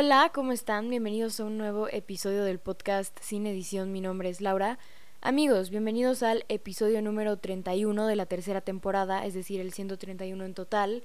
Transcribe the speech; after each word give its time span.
Hola, 0.00 0.30
¿cómo 0.32 0.52
están? 0.52 0.88
Bienvenidos 0.88 1.40
a 1.40 1.44
un 1.44 1.58
nuevo 1.58 1.88
episodio 1.88 2.44
del 2.44 2.60
podcast 2.60 3.18
Sin 3.20 3.48
Edición. 3.48 3.90
Mi 3.90 4.00
nombre 4.00 4.28
es 4.28 4.40
Laura. 4.40 4.78
Amigos, 5.20 5.70
bienvenidos 5.70 6.22
al 6.22 6.44
episodio 6.48 7.02
número 7.02 7.36
31 7.38 8.06
de 8.06 8.14
la 8.14 8.26
tercera 8.26 8.60
temporada, 8.60 9.26
es 9.26 9.34
decir, 9.34 9.60
el 9.60 9.72
131 9.72 10.44
en 10.44 10.54
total. 10.54 11.02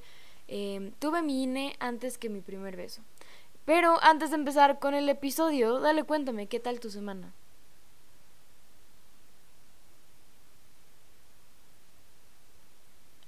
Em, 0.47 0.91
tuve 0.99 1.23
mi 1.23 1.41
INE 1.41 1.75
antes 1.79 2.19
que 2.19 2.29
mi 2.29 2.41
primer 2.41 2.77
beso. 2.77 3.01
Pero 3.65 3.97
antes 4.03 4.29
de 4.29 4.35
empezar 4.35 4.77
con 4.77 4.93
el 4.93 5.09
episodio, 5.09 5.79
dale 5.79 6.03
cuéntame, 6.03 6.45
¿qué 6.45 6.59
tal 6.59 6.79
tu 6.79 6.91
semana? 6.91 7.33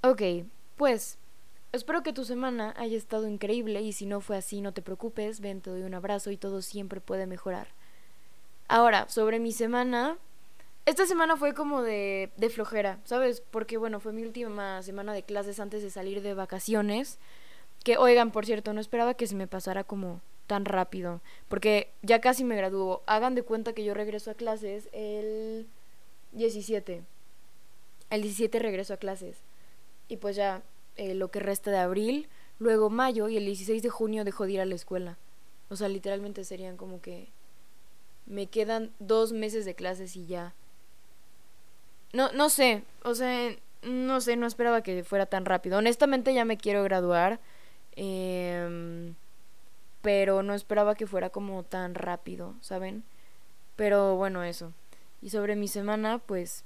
Ok, 0.04 0.22
pues 0.76 1.18
Espero 1.76 2.02
que 2.02 2.14
tu 2.14 2.24
semana 2.24 2.74
haya 2.78 2.96
estado 2.96 3.28
increíble 3.28 3.82
y 3.82 3.92
si 3.92 4.06
no 4.06 4.22
fue 4.22 4.38
así, 4.38 4.62
no 4.62 4.72
te 4.72 4.80
preocupes, 4.80 5.40
ven, 5.40 5.60
te 5.60 5.68
doy 5.68 5.82
un 5.82 5.92
abrazo 5.92 6.30
y 6.30 6.38
todo 6.38 6.62
siempre 6.62 7.02
puede 7.02 7.26
mejorar. 7.26 7.68
Ahora, 8.66 9.06
sobre 9.10 9.38
mi 9.38 9.52
semana, 9.52 10.16
esta 10.86 11.04
semana 11.04 11.36
fue 11.36 11.52
como 11.52 11.82
de, 11.82 12.32
de 12.38 12.48
flojera, 12.48 12.98
¿sabes? 13.04 13.42
Porque 13.42 13.76
bueno, 13.76 14.00
fue 14.00 14.14
mi 14.14 14.22
última 14.22 14.82
semana 14.82 15.12
de 15.12 15.22
clases 15.22 15.60
antes 15.60 15.82
de 15.82 15.90
salir 15.90 16.22
de 16.22 16.32
vacaciones. 16.32 17.18
Que, 17.84 17.98
oigan, 17.98 18.32
por 18.32 18.46
cierto, 18.46 18.72
no 18.72 18.80
esperaba 18.80 19.12
que 19.12 19.26
se 19.26 19.34
me 19.34 19.46
pasara 19.46 19.84
como 19.84 20.22
tan 20.46 20.64
rápido, 20.64 21.20
porque 21.48 21.92
ya 22.00 22.22
casi 22.22 22.42
me 22.42 22.56
graduó. 22.56 23.02
Hagan 23.06 23.34
de 23.34 23.42
cuenta 23.42 23.74
que 23.74 23.84
yo 23.84 23.92
regreso 23.92 24.30
a 24.30 24.34
clases 24.34 24.88
el 24.92 25.66
17. 26.32 27.02
El 28.08 28.22
17 28.22 28.58
regreso 28.60 28.94
a 28.94 28.96
clases. 28.96 29.36
Y 30.08 30.16
pues 30.16 30.36
ya 30.36 30.62
eh, 30.96 31.14
lo 31.14 31.30
que 31.30 31.40
resta 31.40 31.70
de 31.70 31.78
abril, 31.78 32.28
luego 32.58 32.90
mayo 32.90 33.28
y 33.28 33.36
el 33.36 33.44
16 33.44 33.82
de 33.82 33.90
junio 33.90 34.24
dejo 34.24 34.46
de 34.46 34.52
ir 34.52 34.60
a 34.60 34.66
la 34.66 34.74
escuela. 34.74 35.18
O 35.68 35.76
sea, 35.76 35.88
literalmente 35.88 36.44
serían 36.44 36.76
como 36.76 37.00
que 37.00 37.28
me 38.26 38.46
quedan 38.46 38.90
dos 38.98 39.32
meses 39.32 39.64
de 39.64 39.74
clases 39.74 40.16
y 40.16 40.26
ya. 40.26 40.54
No, 42.12 42.32
no 42.32 42.48
sé, 42.48 42.84
o 43.04 43.14
sea, 43.14 43.54
no 43.82 44.20
sé, 44.20 44.36
no 44.36 44.46
esperaba 44.46 44.82
que 44.82 45.04
fuera 45.04 45.26
tan 45.26 45.44
rápido. 45.44 45.78
Honestamente 45.78 46.34
ya 46.34 46.44
me 46.44 46.56
quiero 46.56 46.82
graduar, 46.82 47.40
em, 47.96 49.14
pero 50.02 50.42
no 50.42 50.54
esperaba 50.54 50.94
que 50.94 51.06
fuera 51.06 51.30
como 51.30 51.62
tan 51.62 51.94
rápido, 51.94 52.54
¿saben? 52.60 53.04
Pero 53.76 54.16
bueno, 54.16 54.44
eso. 54.44 54.72
Y 55.22 55.30
sobre 55.30 55.56
mi 55.56 55.68
semana, 55.68 56.18
pues 56.18 56.64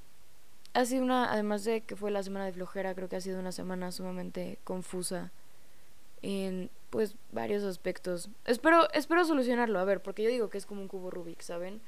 ha 0.74 0.84
sido 0.84 1.02
una, 1.02 1.32
además 1.32 1.64
de 1.64 1.82
que 1.82 1.96
fue 1.96 2.10
la 2.10 2.22
semana 2.22 2.46
de 2.46 2.52
flojera, 2.52 2.94
creo 2.94 3.08
que 3.08 3.16
ha 3.16 3.20
sido 3.20 3.40
una 3.40 3.52
semana 3.52 3.92
sumamente 3.92 4.58
confusa 4.64 5.30
en 6.22 6.70
pues 6.90 7.14
varios 7.32 7.62
aspectos. 7.64 8.28
Espero, 8.44 8.90
espero 8.92 9.24
solucionarlo, 9.24 9.78
a 9.78 9.84
ver, 9.84 10.00
porque 10.00 10.22
yo 10.22 10.30
digo 10.30 10.50
que 10.50 10.58
es 10.58 10.66
como 10.66 10.82
un 10.82 10.88
cubo 10.88 11.10
Rubik, 11.10 11.40
¿saben? 11.40 11.80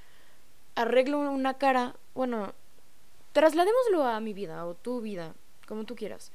Arreglo 0.75 1.19
una 1.19 1.55
cara, 1.55 1.97
bueno, 2.15 2.55
trasladémoslo 3.33 4.07
a 4.07 4.21
mi 4.21 4.33
vida 4.33 4.65
o 4.67 4.75
tu 4.75 5.01
vida, 5.01 5.35
como 5.67 5.85
tú 5.85 5.97
quieras. 5.97 6.33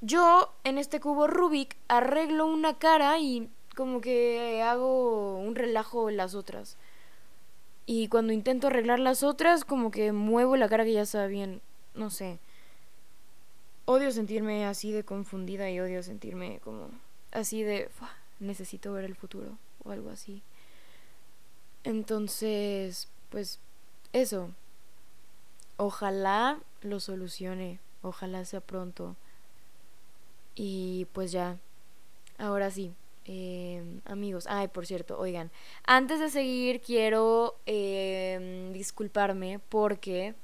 Yo 0.00 0.52
en 0.64 0.78
este 0.78 1.00
cubo 1.00 1.26
Rubik 1.26 1.76
arreglo 1.88 2.46
una 2.46 2.78
cara 2.78 3.18
y 3.18 3.50
como 3.76 4.00
que 4.00 4.62
hago 4.62 5.38
un 5.38 5.54
relajo 5.54 6.08
en 6.08 6.16
las 6.16 6.34
otras. 6.34 6.76
Y 7.90 8.08
cuando 8.08 8.34
intento 8.34 8.66
arreglar 8.66 8.98
las 8.98 9.22
otras, 9.22 9.64
como 9.64 9.90
que 9.90 10.12
muevo 10.12 10.58
la 10.58 10.68
cara 10.68 10.84
que 10.84 10.92
ya 10.92 11.00
está 11.00 11.26
bien. 11.26 11.62
No 11.94 12.10
sé. 12.10 12.38
Odio 13.86 14.10
sentirme 14.12 14.66
así 14.66 14.92
de 14.92 15.04
confundida 15.04 15.70
y 15.70 15.80
odio 15.80 16.02
sentirme 16.02 16.60
como 16.62 16.90
así 17.32 17.62
de... 17.62 17.88
necesito 18.40 18.92
ver 18.92 19.06
el 19.06 19.14
futuro 19.14 19.56
o 19.84 19.90
algo 19.90 20.10
así. 20.10 20.42
Entonces, 21.82 23.08
pues 23.30 23.58
eso. 24.12 24.50
Ojalá 25.78 26.58
lo 26.82 27.00
solucione. 27.00 27.80
Ojalá 28.02 28.44
sea 28.44 28.60
pronto. 28.60 29.16
Y 30.54 31.06
pues 31.14 31.32
ya. 31.32 31.56
Ahora 32.36 32.70
sí. 32.70 32.92
Em, 33.30 34.00
amigos, 34.06 34.46
ay, 34.48 34.68
por 34.68 34.86
cierto, 34.86 35.18
oigan, 35.18 35.50
antes 35.84 36.18
de 36.18 36.30
seguir 36.30 36.80
quiero 36.80 37.56
em, 37.66 38.72
disculparme 38.72 39.60
porque, 39.68 40.34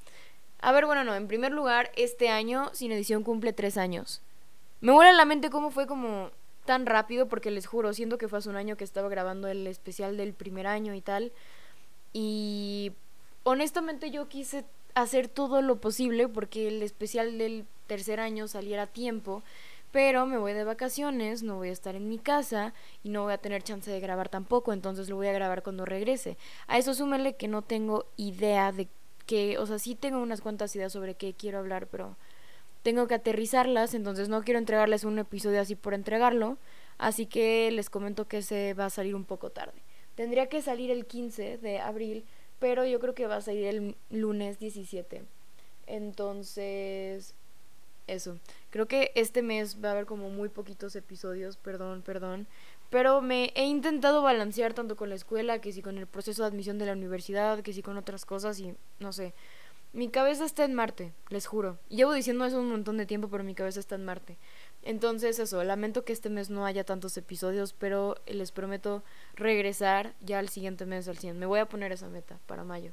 a 0.60 0.70
ver, 0.70 0.84
bueno, 0.84 1.02
no, 1.02 1.14
en 1.14 1.26
primer 1.26 1.50
lugar, 1.50 1.90
este 1.96 2.28
año 2.28 2.68
Sin 2.74 2.92
Edición 2.92 3.22
cumple 3.22 3.54
tres 3.54 3.78
años. 3.78 4.20
Me 4.82 4.92
vuela 4.92 5.10
en 5.10 5.16
la 5.16 5.24
mente 5.24 5.48
cómo 5.48 5.70
fue 5.70 5.86
como 5.86 6.30
tan 6.66 6.84
rápido 6.84 7.26
porque 7.26 7.50
les 7.50 7.66
juro, 7.66 7.94
siento 7.94 8.18
que 8.18 8.28
fue 8.28 8.38
hace 8.38 8.50
un 8.50 8.56
año 8.56 8.76
que 8.76 8.84
estaba 8.84 9.08
grabando 9.08 9.48
el 9.48 9.66
especial 9.66 10.18
del 10.18 10.34
primer 10.34 10.66
año 10.66 10.92
y 10.92 11.00
tal. 11.00 11.32
Y 12.12 12.92
honestamente 13.44 14.10
yo 14.10 14.28
quise 14.28 14.66
hacer 14.94 15.28
todo 15.28 15.62
lo 15.62 15.80
posible 15.80 16.28
porque 16.28 16.68
el 16.68 16.82
especial 16.82 17.38
del 17.38 17.64
tercer 17.86 18.20
año 18.20 18.46
saliera 18.46 18.82
a 18.82 18.86
tiempo 18.88 19.42
pero 19.94 20.26
me 20.26 20.38
voy 20.38 20.54
de 20.54 20.64
vacaciones, 20.64 21.44
no 21.44 21.54
voy 21.54 21.68
a 21.68 21.72
estar 21.72 21.94
en 21.94 22.08
mi 22.08 22.18
casa 22.18 22.74
y 23.04 23.10
no 23.10 23.22
voy 23.22 23.32
a 23.32 23.38
tener 23.38 23.62
chance 23.62 23.88
de 23.88 24.00
grabar 24.00 24.28
tampoco, 24.28 24.72
entonces 24.72 25.08
lo 25.08 25.14
voy 25.14 25.28
a 25.28 25.32
grabar 25.32 25.62
cuando 25.62 25.84
regrese. 25.84 26.36
A 26.66 26.78
eso 26.78 26.94
súmele 26.94 27.36
que 27.36 27.46
no 27.46 27.62
tengo 27.62 28.04
idea 28.16 28.72
de 28.72 28.88
qué, 29.24 29.56
o 29.56 29.66
sea, 29.66 29.78
sí 29.78 29.94
tengo 29.94 30.18
unas 30.18 30.40
cuantas 30.40 30.74
ideas 30.74 30.92
sobre 30.92 31.14
qué 31.14 31.32
quiero 31.32 31.60
hablar, 31.60 31.86
pero 31.86 32.16
tengo 32.82 33.06
que 33.06 33.14
aterrizarlas, 33.14 33.94
entonces 33.94 34.28
no 34.28 34.42
quiero 34.42 34.58
entregarles 34.58 35.04
un 35.04 35.16
episodio 35.16 35.60
así 35.60 35.76
por 35.76 35.94
entregarlo, 35.94 36.58
así 36.98 37.26
que 37.26 37.70
les 37.70 37.88
comento 37.88 38.26
que 38.26 38.42
se 38.42 38.74
va 38.74 38.86
a 38.86 38.90
salir 38.90 39.14
un 39.14 39.24
poco 39.24 39.50
tarde. 39.50 39.80
Tendría 40.16 40.48
que 40.48 40.60
salir 40.60 40.90
el 40.90 41.06
15 41.06 41.58
de 41.58 41.78
abril, 41.78 42.24
pero 42.58 42.84
yo 42.84 42.98
creo 42.98 43.14
que 43.14 43.28
va 43.28 43.36
a 43.36 43.42
salir 43.42 43.66
el 43.66 43.96
lunes 44.10 44.58
17. 44.58 45.22
Entonces, 45.86 47.32
eso. 48.06 48.38
Creo 48.74 48.88
que 48.88 49.12
este 49.14 49.40
mes 49.40 49.76
va 49.80 49.90
a 49.90 49.92
haber 49.92 50.04
como 50.04 50.30
muy 50.30 50.48
poquitos 50.48 50.96
episodios, 50.96 51.56
perdón, 51.56 52.02
perdón. 52.02 52.48
Pero 52.90 53.20
me 53.20 53.52
he 53.54 53.66
intentado 53.66 54.20
balancear 54.20 54.74
tanto 54.74 54.96
con 54.96 55.10
la 55.10 55.14
escuela, 55.14 55.60
que 55.60 55.70
si 55.70 55.80
con 55.80 55.96
el 55.96 56.08
proceso 56.08 56.42
de 56.42 56.48
admisión 56.48 56.76
de 56.78 56.86
la 56.86 56.94
universidad, 56.94 57.60
que 57.60 57.72
si 57.72 57.82
con 57.82 57.96
otras 57.98 58.26
cosas 58.26 58.58
y 58.58 58.74
no 58.98 59.12
sé. 59.12 59.32
Mi 59.92 60.08
cabeza 60.08 60.44
está 60.44 60.64
en 60.64 60.74
Marte, 60.74 61.12
les 61.28 61.46
juro. 61.46 61.78
Llevo 61.88 62.14
diciendo 62.14 62.44
eso 62.46 62.58
un 62.58 62.68
montón 62.68 62.96
de 62.96 63.06
tiempo, 63.06 63.28
pero 63.28 63.44
mi 63.44 63.54
cabeza 63.54 63.78
está 63.78 63.94
en 63.94 64.06
Marte. 64.06 64.38
Entonces 64.82 65.38
eso, 65.38 65.62
lamento 65.62 66.04
que 66.04 66.12
este 66.12 66.28
mes 66.28 66.50
no 66.50 66.66
haya 66.66 66.82
tantos 66.82 67.16
episodios, 67.16 67.74
pero 67.74 68.16
les 68.26 68.50
prometo 68.50 69.04
regresar 69.36 70.14
ya 70.20 70.40
al 70.40 70.48
siguiente 70.48 70.84
mes 70.84 71.06
al 71.06 71.18
100. 71.18 71.38
Me 71.38 71.46
voy 71.46 71.60
a 71.60 71.66
poner 71.66 71.92
esa 71.92 72.08
meta 72.08 72.40
para 72.48 72.64
mayo. 72.64 72.90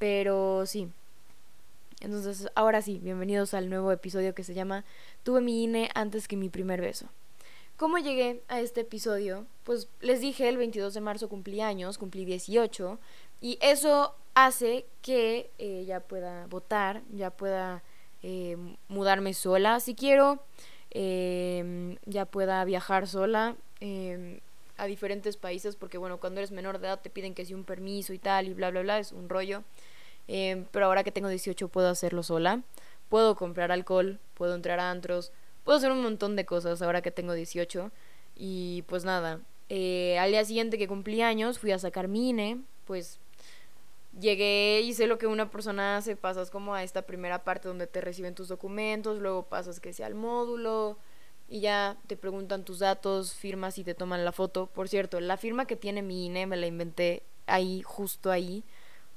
Pero 0.00 0.66
sí, 0.66 0.90
entonces, 2.00 2.48
ahora 2.54 2.80
sí, 2.80 2.98
bienvenidos 3.02 3.52
al 3.52 3.68
nuevo 3.68 3.92
episodio 3.92 4.34
que 4.34 4.42
se 4.42 4.54
llama 4.54 4.84
Tuve 5.22 5.42
mi 5.42 5.64
INE 5.64 5.90
antes 5.94 6.28
que 6.28 6.36
mi 6.36 6.48
primer 6.48 6.80
beso. 6.80 7.06
¿Cómo 7.76 7.98
llegué 7.98 8.42
a 8.48 8.60
este 8.60 8.82
episodio? 8.82 9.46
Pues 9.64 9.88
les 10.00 10.20
dije, 10.20 10.48
el 10.48 10.56
22 10.56 10.94
de 10.94 11.00
marzo 11.00 11.28
cumplí 11.28 11.60
años, 11.60 11.98
cumplí 11.98 12.24
18, 12.24 12.98
y 13.40 13.58
eso 13.60 14.14
hace 14.34 14.86
que 15.02 15.50
eh, 15.58 15.84
ya 15.86 16.00
pueda 16.00 16.46
votar, 16.46 17.02
ya 17.12 17.30
pueda 17.30 17.82
eh, 18.22 18.56
mudarme 18.88 19.34
sola 19.34 19.80
si 19.80 19.94
quiero, 19.94 20.42
em, 20.90 21.96
ya 22.06 22.24
pueda 22.24 22.64
viajar 22.64 23.06
sola 23.06 23.56
em, 23.80 24.40
a 24.76 24.86
diferentes 24.86 25.36
países, 25.36 25.76
porque 25.76 25.98
bueno, 25.98 26.18
cuando 26.18 26.40
eres 26.40 26.50
menor 26.50 26.78
de 26.78 26.86
edad 26.86 27.00
te 27.00 27.10
piden 27.10 27.34
que 27.34 27.44
si 27.44 27.52
un 27.54 27.64
permiso 27.64 28.12
y 28.14 28.18
tal, 28.18 28.46
y 28.46 28.54
bla, 28.54 28.70
bla, 28.70 28.80
bla, 28.82 28.98
es 28.98 29.12
un 29.12 29.28
rollo. 29.28 29.64
Em, 30.32 30.64
pero 30.70 30.86
ahora 30.86 31.02
que 31.02 31.10
tengo 31.10 31.28
18 31.28 31.66
puedo 31.68 31.88
hacerlo 31.88 32.22
sola. 32.22 32.62
Puedo 33.08 33.34
comprar 33.34 33.72
alcohol, 33.72 34.20
puedo 34.34 34.54
entrar 34.54 34.78
a 34.78 34.92
antros, 34.92 35.32
puedo 35.64 35.76
hacer 35.78 35.90
un 35.90 36.02
montón 36.02 36.36
de 36.36 36.44
cosas 36.46 36.80
ahora 36.82 37.02
que 37.02 37.10
tengo 37.10 37.32
18. 37.32 37.90
Y 38.36 38.82
pues 38.82 39.04
nada, 39.04 39.40
eh, 39.68 40.16
al 40.20 40.30
día 40.30 40.44
siguiente 40.44 40.78
que 40.78 40.86
cumplí 40.86 41.20
años 41.20 41.58
fui 41.58 41.72
a 41.72 41.80
sacar 41.80 42.06
mi 42.06 42.30
INE, 42.30 42.60
pues 42.86 43.18
llegué, 44.20 44.80
hice 44.82 45.08
lo 45.08 45.18
que 45.18 45.26
una 45.26 45.50
persona 45.50 45.96
hace, 45.96 46.14
pasas 46.14 46.48
como 46.50 46.74
a 46.74 46.84
esta 46.84 47.02
primera 47.02 47.42
parte 47.42 47.66
donde 47.66 47.88
te 47.88 48.00
reciben 48.00 48.36
tus 48.36 48.46
documentos, 48.46 49.18
luego 49.18 49.42
pasas 49.46 49.80
que 49.80 49.92
sea 49.92 50.06
al 50.06 50.14
módulo 50.14 50.96
y 51.48 51.58
ya 51.58 51.96
te 52.06 52.16
preguntan 52.16 52.64
tus 52.64 52.78
datos, 52.78 53.34
firmas 53.34 53.78
y 53.78 53.84
te 53.84 53.94
toman 53.94 54.24
la 54.24 54.30
foto. 54.30 54.66
Por 54.66 54.88
cierto, 54.88 55.18
la 55.18 55.36
firma 55.36 55.66
que 55.66 55.74
tiene 55.74 56.02
mi 56.02 56.26
INE 56.26 56.46
me 56.46 56.56
la 56.56 56.68
inventé 56.68 57.24
ahí, 57.46 57.82
justo 57.82 58.30
ahí. 58.30 58.62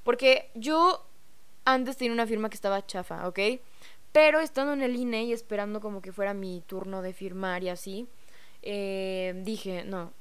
Porque 0.04 0.50
yo 0.54 1.06
antes 1.66 1.98
tenía 1.98 2.14
una 2.14 2.28
firma 2.28 2.50
que 2.50 2.56
estaba 2.56 2.86
chafa, 2.86 3.28
¿ok? 3.28 3.40
Pero 4.12 4.40
estando 4.40 4.74
en 4.74 4.84
el 4.84 4.96
INE 4.96 5.24
y 5.24 5.34
esperando 5.34 5.82
como 5.82 6.02
que 6.02 6.12
fuera 6.12 6.34
mi 6.34 6.62
turno 6.68 7.02
de 7.02 7.14
firmar 7.14 7.64
y 7.64 7.70
así, 7.70 8.08
eh, 8.62 9.34
dije, 9.44 9.84
no. 9.86 10.14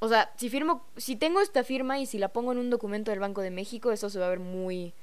O 0.00 0.08
sea, 0.08 0.32
si 0.36 0.48
firmo, 0.48 0.86
si 0.96 1.14
tengo 1.16 1.40
esta 1.40 1.62
firma 1.62 2.00
y 2.00 2.06
si 2.06 2.18
la 2.18 2.28
pongo 2.28 2.52
en 2.52 2.58
un 2.58 2.70
documento 2.70 3.10
del 3.10 3.20
Banco 3.20 3.42
de 3.42 3.50
México, 3.50 3.92
eso 3.92 4.08
se 4.10 4.18
va 4.18 4.26
a 4.26 4.30
ver 4.30 4.40
muy, 4.40 4.94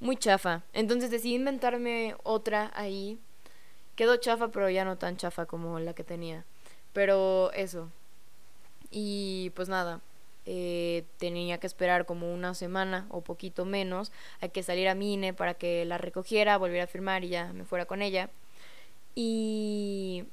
muy 0.00 0.16
chafa. 0.16 0.62
Entonces 0.72 1.10
decidí 1.10 1.34
inventarme 1.34 2.16
otra 2.22 2.72
ahí. 2.74 3.18
Quedó 3.94 4.16
chafa, 4.16 4.48
pero 4.48 4.68
ya 4.70 4.84
no 4.84 4.96
tan 4.98 5.16
chafa 5.16 5.46
como 5.46 5.78
la 5.78 5.94
que 5.94 6.04
tenía. 6.04 6.44
Pero 6.92 7.52
eso. 7.52 7.90
Y 8.90 9.50
pues 9.54 9.68
nada, 9.68 10.00
eh, 10.46 11.04
tenía 11.18 11.58
que 11.58 11.66
esperar 11.66 12.06
como 12.06 12.32
una 12.32 12.54
semana 12.54 13.06
o 13.10 13.20
poquito 13.20 13.64
menos 13.64 14.12
a 14.40 14.48
que 14.48 14.62
saliera 14.62 14.94
Mine 14.94 15.34
para 15.34 15.54
que 15.54 15.84
la 15.84 15.98
recogiera, 15.98 16.56
volviera 16.56 16.84
a 16.84 16.86
firmar 16.86 17.24
y 17.24 17.28
ya 17.28 17.52
me 17.52 17.64
fuera 17.64 17.86
con 17.86 18.00
ella. 18.02 18.30
Y... 19.14 20.24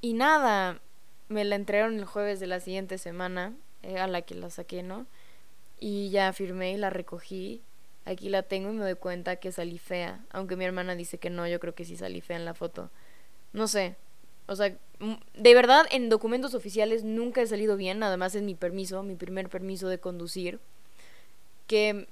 Y 0.00 0.14
nada, 0.14 0.80
me 1.28 1.44
la 1.44 1.54
entregaron 1.54 1.98
el 1.98 2.04
jueves 2.04 2.40
de 2.40 2.48
la 2.48 2.58
siguiente 2.58 2.98
semana, 2.98 3.54
eh, 3.82 3.98
a 3.98 4.08
la 4.08 4.22
que 4.22 4.34
la 4.34 4.50
saqué, 4.50 4.82
¿no? 4.82 5.06
Y 5.78 6.10
ya 6.10 6.32
firmé 6.32 6.72
y 6.72 6.76
la 6.76 6.90
recogí. 6.90 7.62
Aquí 8.04 8.28
la 8.28 8.42
tengo 8.42 8.70
y 8.70 8.72
me 8.74 8.82
doy 8.82 8.96
cuenta 8.96 9.36
que 9.36 9.52
salí 9.52 9.78
fea. 9.78 10.20
Aunque 10.30 10.56
mi 10.56 10.64
hermana 10.64 10.96
dice 10.96 11.18
que 11.18 11.30
no, 11.30 11.46
yo 11.46 11.60
creo 11.60 11.74
que 11.74 11.84
sí 11.84 11.96
salí 11.96 12.20
fea 12.20 12.36
en 12.36 12.44
la 12.44 12.54
foto. 12.54 12.90
No 13.52 13.68
sé, 13.68 13.96
o 14.46 14.56
sea, 14.56 14.76
de 15.34 15.54
verdad 15.54 15.86
en 15.90 16.08
documentos 16.08 16.54
oficiales 16.54 17.04
nunca 17.04 17.42
he 17.42 17.46
salido 17.46 17.76
bien, 17.76 18.02
además 18.02 18.34
en 18.34 18.46
mi 18.46 18.54
permiso, 18.54 19.02
mi 19.02 19.14
primer 19.14 19.48
permiso 19.48 19.88
de 19.88 19.98
conducir, 19.98 20.60
que 21.66 22.08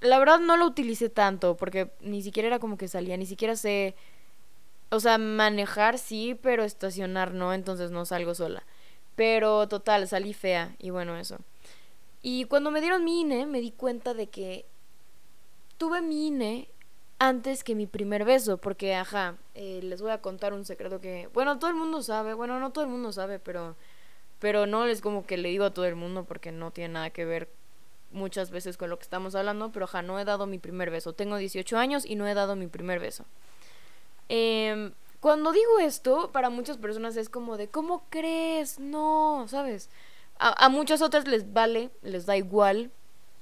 la 0.00 0.18
verdad 0.18 0.40
no 0.40 0.56
lo 0.56 0.66
utilicé 0.66 1.08
tanto 1.08 1.56
porque 1.56 1.90
ni 2.00 2.22
siquiera 2.22 2.48
era 2.48 2.58
como 2.58 2.76
que 2.76 2.88
salía, 2.88 3.16
ni 3.16 3.26
siquiera 3.26 3.56
sé, 3.56 3.94
o 4.90 5.00
sea, 5.00 5.18
manejar 5.18 5.98
sí, 5.98 6.36
pero 6.42 6.64
estacionar 6.64 7.32
no, 7.32 7.54
entonces 7.54 7.90
no 7.90 8.04
salgo 8.04 8.34
sola. 8.34 8.62
Pero 9.16 9.68
total, 9.68 10.08
salí 10.08 10.32
fea 10.34 10.74
y 10.78 10.90
bueno, 10.90 11.16
eso. 11.16 11.38
Y 12.22 12.44
cuando 12.44 12.70
me 12.70 12.80
dieron 12.80 13.04
mi 13.04 13.22
INE, 13.22 13.46
me 13.46 13.60
di 13.60 13.70
cuenta 13.72 14.14
de 14.14 14.28
que 14.28 14.64
tuve 15.78 16.02
mi 16.02 16.28
INE 16.28 16.68
antes 17.22 17.62
que 17.62 17.76
mi 17.76 17.86
primer 17.86 18.24
beso, 18.24 18.58
porque, 18.58 18.96
ajá, 18.96 19.36
eh, 19.54 19.78
les 19.84 20.02
voy 20.02 20.10
a 20.10 20.20
contar 20.20 20.52
un 20.52 20.64
secreto 20.64 21.00
que, 21.00 21.28
bueno, 21.32 21.56
todo 21.60 21.70
el 21.70 21.76
mundo 21.76 22.02
sabe, 22.02 22.34
bueno, 22.34 22.58
no 22.58 22.72
todo 22.72 22.82
el 22.82 22.90
mundo 22.90 23.12
sabe, 23.12 23.38
pero, 23.38 23.76
pero 24.40 24.66
no 24.66 24.86
es 24.86 25.00
como 25.00 25.24
que 25.24 25.36
le 25.36 25.50
digo 25.50 25.64
a 25.64 25.72
todo 25.72 25.84
el 25.84 25.94
mundo 25.94 26.24
porque 26.24 26.50
no 26.50 26.72
tiene 26.72 26.94
nada 26.94 27.10
que 27.10 27.24
ver 27.24 27.48
muchas 28.10 28.50
veces 28.50 28.76
con 28.76 28.90
lo 28.90 28.98
que 28.98 29.04
estamos 29.04 29.36
hablando, 29.36 29.70
pero, 29.70 29.84
ajá, 29.84 30.02
no 30.02 30.18
he 30.18 30.24
dado 30.24 30.46
mi 30.46 30.58
primer 30.58 30.90
beso. 30.90 31.12
Tengo 31.12 31.36
18 31.36 31.78
años 31.78 32.04
y 32.04 32.16
no 32.16 32.26
he 32.26 32.34
dado 32.34 32.56
mi 32.56 32.66
primer 32.66 32.98
beso. 32.98 33.24
Em, 34.28 34.92
cuando 35.20 35.52
digo 35.52 35.78
esto, 35.78 36.32
para 36.32 36.50
muchas 36.50 36.76
personas 36.76 37.16
es 37.16 37.28
como 37.28 37.56
de, 37.56 37.68
¿cómo 37.68 38.02
crees? 38.10 38.80
No, 38.80 39.46
¿sabes? 39.46 39.90
A, 40.40 40.64
a 40.64 40.68
muchas 40.68 41.02
otras 41.02 41.28
les 41.28 41.52
vale, 41.52 41.90
les 42.02 42.26
da 42.26 42.36
igual. 42.36 42.90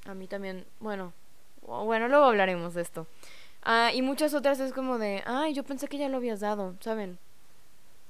A 0.04 0.12
mí 0.12 0.26
también, 0.26 0.66
bueno, 0.80 1.14
bueno, 1.62 2.08
luego 2.08 2.26
hablaremos 2.26 2.74
de 2.74 2.82
esto. 2.82 3.06
Ah, 3.62 3.92
y 3.94 4.02
muchas 4.02 4.34
otras 4.34 4.58
es 4.60 4.72
como 4.72 4.98
de, 4.98 5.22
ay, 5.26 5.52
yo 5.52 5.64
pensé 5.64 5.86
que 5.88 5.98
ya 5.98 6.08
lo 6.08 6.16
habías 6.16 6.40
dado, 6.40 6.76
¿saben? 6.80 7.18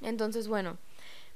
Entonces, 0.00 0.48
bueno, 0.48 0.78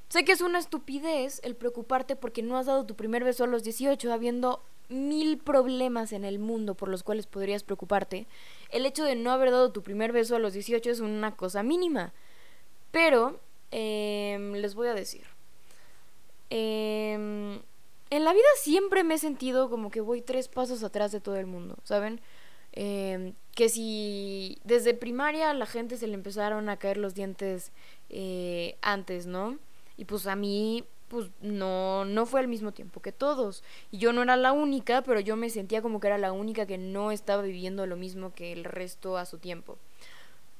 sé 0.09 0.25
que 0.25 0.33
es 0.33 0.41
una 0.41 0.59
estupidez 0.59 1.41
el 1.45 1.57
preocuparte 1.57 2.17
porque 2.17 2.43
no 2.43 2.57
has 2.57 2.67
dado 2.67 2.87
tu 2.87 2.95
primer 2.95 3.25
beso 3.25 3.45
a 3.45 3.49
los 3.49 3.65
18, 3.65 4.13
habiendo 4.13 4.63
mil 4.89 5.39
problemas 5.39 6.13
en 6.13 6.25
el 6.25 6.39
mundo 6.39 6.75
por 6.75 6.89
los 6.89 7.03
cuales 7.03 7.27
podrías 7.27 7.65
preocuparte. 7.65 8.27
El 8.71 8.87
hecho 8.87 9.05
de 9.05 9.17
no 9.17 9.33
haber 9.33 9.51
dado 9.51 9.73
tu 9.73 9.83
primer 9.83 10.13
beso 10.13 10.37
a 10.37 10.39
los 10.39 10.53
18 10.53 10.91
es 10.91 11.01
una 11.01 11.35
cosa 11.35 11.63
mínima. 11.63 12.13
Pero, 12.93 13.41
eh, 13.73 14.53
les 14.55 14.75
voy 14.75 14.89
a 14.89 14.95
decir. 14.95 15.25
Eh, 16.51 17.61
en 18.11 18.25
la 18.25 18.33
vida 18.33 18.45
siempre 18.61 19.03
me 19.03 19.15
he 19.15 19.19
sentido 19.19 19.69
como 19.69 19.91
que 19.91 20.01
voy 20.01 20.23
tres 20.23 20.47
pasos 20.47 20.85
atrás 20.85 21.11
de 21.11 21.21
todo 21.21 21.37
el 21.37 21.47
mundo, 21.47 21.77
¿saben? 21.83 22.21
Eh, 22.77 23.35
que 23.55 23.69
si 23.69 24.59
desde 24.65 24.95
primaria 24.95 25.55
la 25.55 25.67
gente 25.67 25.97
se 25.97 26.09
le 26.09 26.15
empezaron 26.15 26.69
a 26.69 26.77
caer 26.77 26.97
los 26.97 27.15
dientes 27.15 27.71
eh, 28.11 28.77
antes, 28.83 29.27
¿no? 29.27 29.59
Y 29.97 30.07
pues 30.07 30.27
a 30.27 30.35
mí, 30.35 30.85
pues 31.07 31.31
no, 31.41 32.05
no 32.05 32.27
fue 32.27 32.41
al 32.41 32.49
mismo 32.49 32.73
tiempo 32.73 33.01
que 33.01 33.13
todos. 33.13 33.63
Y 33.93 33.99
yo 33.99 34.13
no 34.13 34.23
era 34.23 34.37
la 34.37 34.53
única, 34.53 35.03
pero 35.03 35.21
yo 35.21 35.37
me 35.37 35.51
sentía 35.51 35.83
como 35.83 36.01
que 36.01 36.09
era 36.09 36.19
la 36.19 36.33
única 36.33 36.67
que 36.67 36.79
no 36.79 37.13
estaba 37.13 37.43
viviendo 37.43 37.87
lo 37.87 37.97
mismo 37.97 38.35
que 38.35 38.53
el 38.53 38.65
resto 38.65 39.17
a 39.17 39.25
su 39.25 39.39
tiempo. 39.39 39.79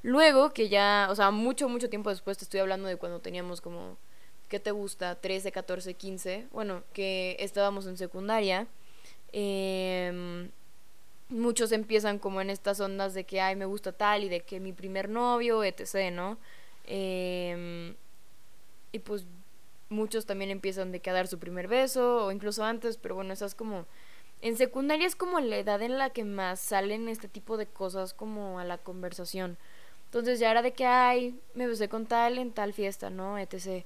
Luego, 0.03 0.51
que 0.53 0.69
ya, 0.69 1.09
o 1.11 1.17
sea, 1.17 1.31
mucho, 1.33 1.69
mucho 1.69 1.89
tiempo 1.91 2.11
después 2.11 2.39
te 2.39 2.45
estoy 2.45 2.61
hablando 2.61 2.87
de 2.87 2.97
cuando 2.97 3.21
teníamos 3.21 3.61
como, 3.61 3.97
¿qué 4.49 4.61
te 4.61 4.71
gusta? 4.71 5.17
13, 5.17 5.51
14, 5.51 5.95
15. 5.95 6.47
Bueno, 6.53 6.85
que 6.93 7.37
estábamos 7.41 7.87
en 7.87 7.97
secundaria. 7.97 8.69
Eh, 9.33 10.49
muchos 11.29 11.73
empiezan 11.73 12.19
como 12.19 12.41
en 12.41 12.51
estas 12.51 12.81
ondas 12.81 13.15
de 13.15 13.25
que, 13.25 13.41
ay, 13.41 13.57
me 13.57 13.65
gusta 13.65 13.93
tal 13.93 14.25
y 14.25 14.29
de 14.29 14.41
que 14.41 14.61
mi 14.61 14.73
primer 14.73 15.09
novio, 15.09 15.65
etc., 15.65 16.13
¿no? 16.13 16.39
Em, 16.87 17.95
y 18.93 18.99
pues 19.01 19.27
muchos 19.89 20.27
también 20.27 20.51
empiezan 20.51 20.93
de 20.93 21.01
que 21.01 21.11
a 21.11 21.13
dar 21.13 21.27
su 21.27 21.39
primer 21.39 21.69
beso 21.69 22.27
o 22.27 22.33
incluso 22.33 22.65
antes, 22.65 22.97
pero 22.97 23.15
bueno, 23.15 23.33
esas 23.33 23.55
como... 23.55 23.87
En 24.43 24.57
secundaria 24.57 25.07
es 25.07 25.17
como 25.17 25.41
la 25.41 25.57
edad 25.57 25.81
en 25.81 25.99
la 25.99 26.11
que 26.11 26.25
más 26.25 26.61
salen 26.61 27.09
este 27.09 27.29
tipo 27.29 27.57
de 27.57 27.67
cosas 27.67 28.13
como 28.13 28.59
a 28.59 28.65
la 28.65 28.77
conversación. 28.77 29.57
Entonces 30.07 30.39
ya 30.39 30.51
era 30.51 30.61
de 30.61 30.73
que, 30.75 30.85
ay, 30.87 31.41
me 31.55 31.67
besé 31.67 31.89
con 31.89 32.07
tal 32.07 32.39
en 32.39 32.53
tal 32.53 32.75
fiesta, 32.75 33.09
¿no? 33.11 33.39
etc. 33.39 33.85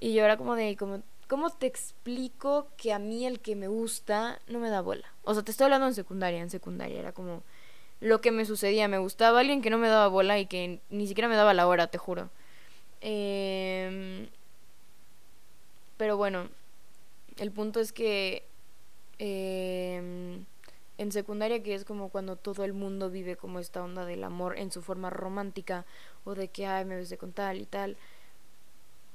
Y 0.00 0.14
yo 0.14 0.24
era 0.24 0.36
como 0.36 0.56
de, 0.56 0.76
como, 0.76 1.02
¿Cómo 1.32 1.48
te 1.48 1.66
explico 1.66 2.68
que 2.76 2.92
a 2.92 2.98
mí 2.98 3.24
el 3.24 3.40
que 3.40 3.56
me 3.56 3.66
gusta 3.66 4.38
no 4.48 4.58
me 4.58 4.68
da 4.68 4.82
bola? 4.82 5.11
O 5.24 5.34
sea, 5.34 5.42
te 5.42 5.50
estoy 5.50 5.64
hablando 5.64 5.86
en 5.86 5.94
secundaria, 5.94 6.40
en 6.40 6.50
secundaria 6.50 6.98
era 6.98 7.12
como 7.12 7.42
lo 8.00 8.20
que 8.20 8.32
me 8.32 8.44
sucedía. 8.44 8.88
Me 8.88 8.98
gustaba 8.98 9.40
alguien 9.40 9.62
que 9.62 9.70
no 9.70 9.78
me 9.78 9.88
daba 9.88 10.08
bola 10.08 10.38
y 10.38 10.46
que 10.46 10.80
ni 10.90 11.06
siquiera 11.06 11.28
me 11.28 11.36
daba 11.36 11.54
la 11.54 11.66
hora, 11.66 11.86
te 11.88 11.98
juro. 11.98 12.30
Em, 13.00 14.28
pero 15.96 16.16
bueno, 16.16 16.48
el 17.38 17.52
punto 17.52 17.80
es 17.80 17.92
que 17.92 18.44
em, 19.18 20.44
en 20.98 21.12
secundaria, 21.12 21.62
que 21.62 21.74
es 21.74 21.84
como 21.84 22.08
cuando 22.10 22.36
todo 22.36 22.64
el 22.64 22.72
mundo 22.72 23.10
vive 23.10 23.36
como 23.36 23.58
esta 23.58 23.82
onda 23.82 24.04
del 24.04 24.24
amor 24.24 24.58
en 24.58 24.70
su 24.72 24.82
forma 24.82 25.10
romántica, 25.10 25.84
o 26.24 26.34
de 26.34 26.48
que, 26.48 26.66
ay, 26.66 26.84
me 26.84 26.96
besé 26.96 27.18
con 27.18 27.32
tal 27.32 27.58
y 27.58 27.66
tal 27.66 27.96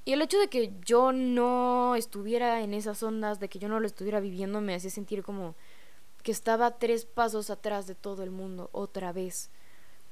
y 0.08 0.14
el 0.14 0.22
hecho 0.22 0.40
de 0.40 0.48
que 0.48 0.72
yo 0.86 1.12
no 1.12 1.94
estuviera 1.98 2.62
en 2.62 2.74
esas 2.74 3.04
ondas, 3.04 3.42
de 3.42 3.50
que 3.50 3.60
yo 3.60 3.68
no 3.68 3.82
lo 3.82 3.86
estuviera 3.86 4.22
viviendo, 4.22 4.62
me 4.62 4.74
hacía 4.74 4.90
sentir 4.90 5.22
como 5.22 5.54
que 6.28 6.34
estaba 6.34 6.78
tres 6.78 7.06
pasos 7.06 7.50
atrás 7.50 7.88
de 7.88 7.96
todo 7.96 8.22
el 8.22 8.32
mundo, 8.32 8.70
otra 8.74 9.14
vez. 9.14 9.50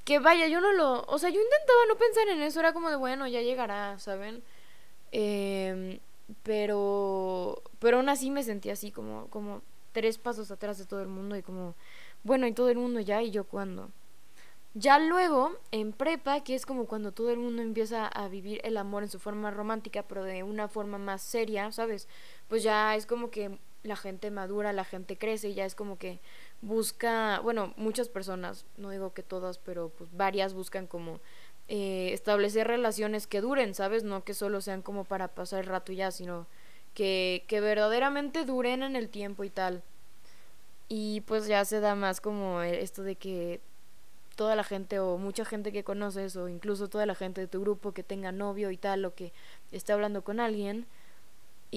Que 0.05 0.19
vaya, 0.19 0.47
yo 0.47 0.61
no 0.61 0.71
lo... 0.71 1.01
O 1.07 1.19
sea, 1.19 1.29
yo 1.29 1.41
intentaba 1.41 1.79
no 1.89 1.97
pensar 1.97 2.29
en 2.29 2.41
eso, 2.41 2.61
era 2.61 2.71
como 2.71 2.89
de, 2.89 2.95
bueno, 2.95 3.27
ya 3.27 3.41
llegará, 3.41 3.99
¿saben? 3.99 4.41
Eh, 5.11 5.99
pero... 6.43 7.61
Pero 7.79 7.97
aún 7.97 8.07
así 8.07 8.31
me 8.31 8.43
sentía 8.43 8.71
así, 8.71 8.91
como, 8.91 9.27
como 9.27 9.61
tres 9.91 10.17
pasos 10.17 10.51
atrás 10.51 10.77
de 10.77 10.85
todo 10.85 11.01
el 11.01 11.09
mundo 11.09 11.35
y 11.35 11.41
como, 11.41 11.75
bueno, 12.23 12.47
y 12.47 12.53
todo 12.53 12.69
el 12.69 12.77
mundo 12.77 13.01
ya, 13.01 13.21
y 13.21 13.31
yo 13.31 13.43
cuándo. 13.43 13.89
Ya 14.73 14.97
luego, 14.99 15.51
en 15.71 15.91
prepa, 15.91 16.45
que 16.45 16.55
es 16.55 16.65
como 16.65 16.85
cuando 16.85 17.11
todo 17.11 17.29
el 17.29 17.39
mundo 17.39 17.61
empieza 17.61 18.07
a 18.07 18.29
vivir 18.29 18.61
el 18.63 18.77
amor 18.77 19.03
en 19.03 19.09
su 19.09 19.19
forma 19.19 19.51
romántica, 19.51 20.03
pero 20.03 20.23
de 20.23 20.43
una 20.43 20.69
forma 20.69 20.97
más 20.97 21.21
seria, 21.21 21.73
¿sabes? 21.73 22.07
Pues 22.47 22.63
ya 22.63 22.95
es 22.95 23.05
como 23.05 23.31
que 23.31 23.59
la 23.85 23.95
gente 23.95 24.31
madura, 24.31 24.73
la 24.73 24.83
gente 24.83 25.17
crece 25.17 25.49
y 25.49 25.53
ya 25.53 25.65
es 25.65 25.75
como 25.75 25.97
que 25.97 26.19
busca, 26.61 27.39
bueno, 27.41 27.73
muchas 27.77 28.09
personas, 28.09 28.65
no 28.77 28.89
digo 28.89 29.13
que 29.13 29.23
todas, 29.23 29.57
pero 29.57 29.89
pues 29.89 30.09
varias 30.13 30.53
buscan 30.53 30.87
como 30.87 31.19
eh, 31.67 32.11
establecer 32.13 32.67
relaciones 32.67 33.27
que 33.27 33.41
duren, 33.41 33.73
¿sabes? 33.73 34.03
No 34.03 34.23
que 34.23 34.33
solo 34.33 34.61
sean 34.61 34.81
como 34.81 35.03
para 35.03 35.29
pasar 35.29 35.61
el 35.61 35.67
rato 35.67 35.93
ya, 35.93 36.11
sino 36.11 36.47
que, 36.93 37.43
que 37.47 37.61
verdaderamente 37.61 38.45
duren 38.45 38.83
en 38.83 38.95
el 38.95 39.09
tiempo 39.09 39.43
y 39.43 39.49
tal. 39.49 39.83
Y 40.87 41.21
pues 41.21 41.47
ya 41.47 41.65
se 41.65 41.79
da 41.79 41.95
más 41.95 42.21
como 42.21 42.61
esto 42.61 43.03
de 43.03 43.15
que 43.15 43.61
toda 44.35 44.55
la 44.55 44.63
gente 44.63 44.99
o 44.99 45.17
mucha 45.17 45.45
gente 45.45 45.71
que 45.71 45.83
conoces 45.83 46.35
o 46.35 46.47
incluso 46.49 46.89
toda 46.89 47.05
la 47.05 47.15
gente 47.15 47.41
de 47.41 47.47
tu 47.47 47.61
grupo 47.61 47.93
que 47.93 48.03
tenga 48.03 48.31
novio 48.31 48.69
y 48.69 48.77
tal 48.77 49.05
o 49.05 49.15
que 49.15 49.33
esté 49.71 49.93
hablando 49.93 50.23
con 50.23 50.39
alguien 50.39 50.85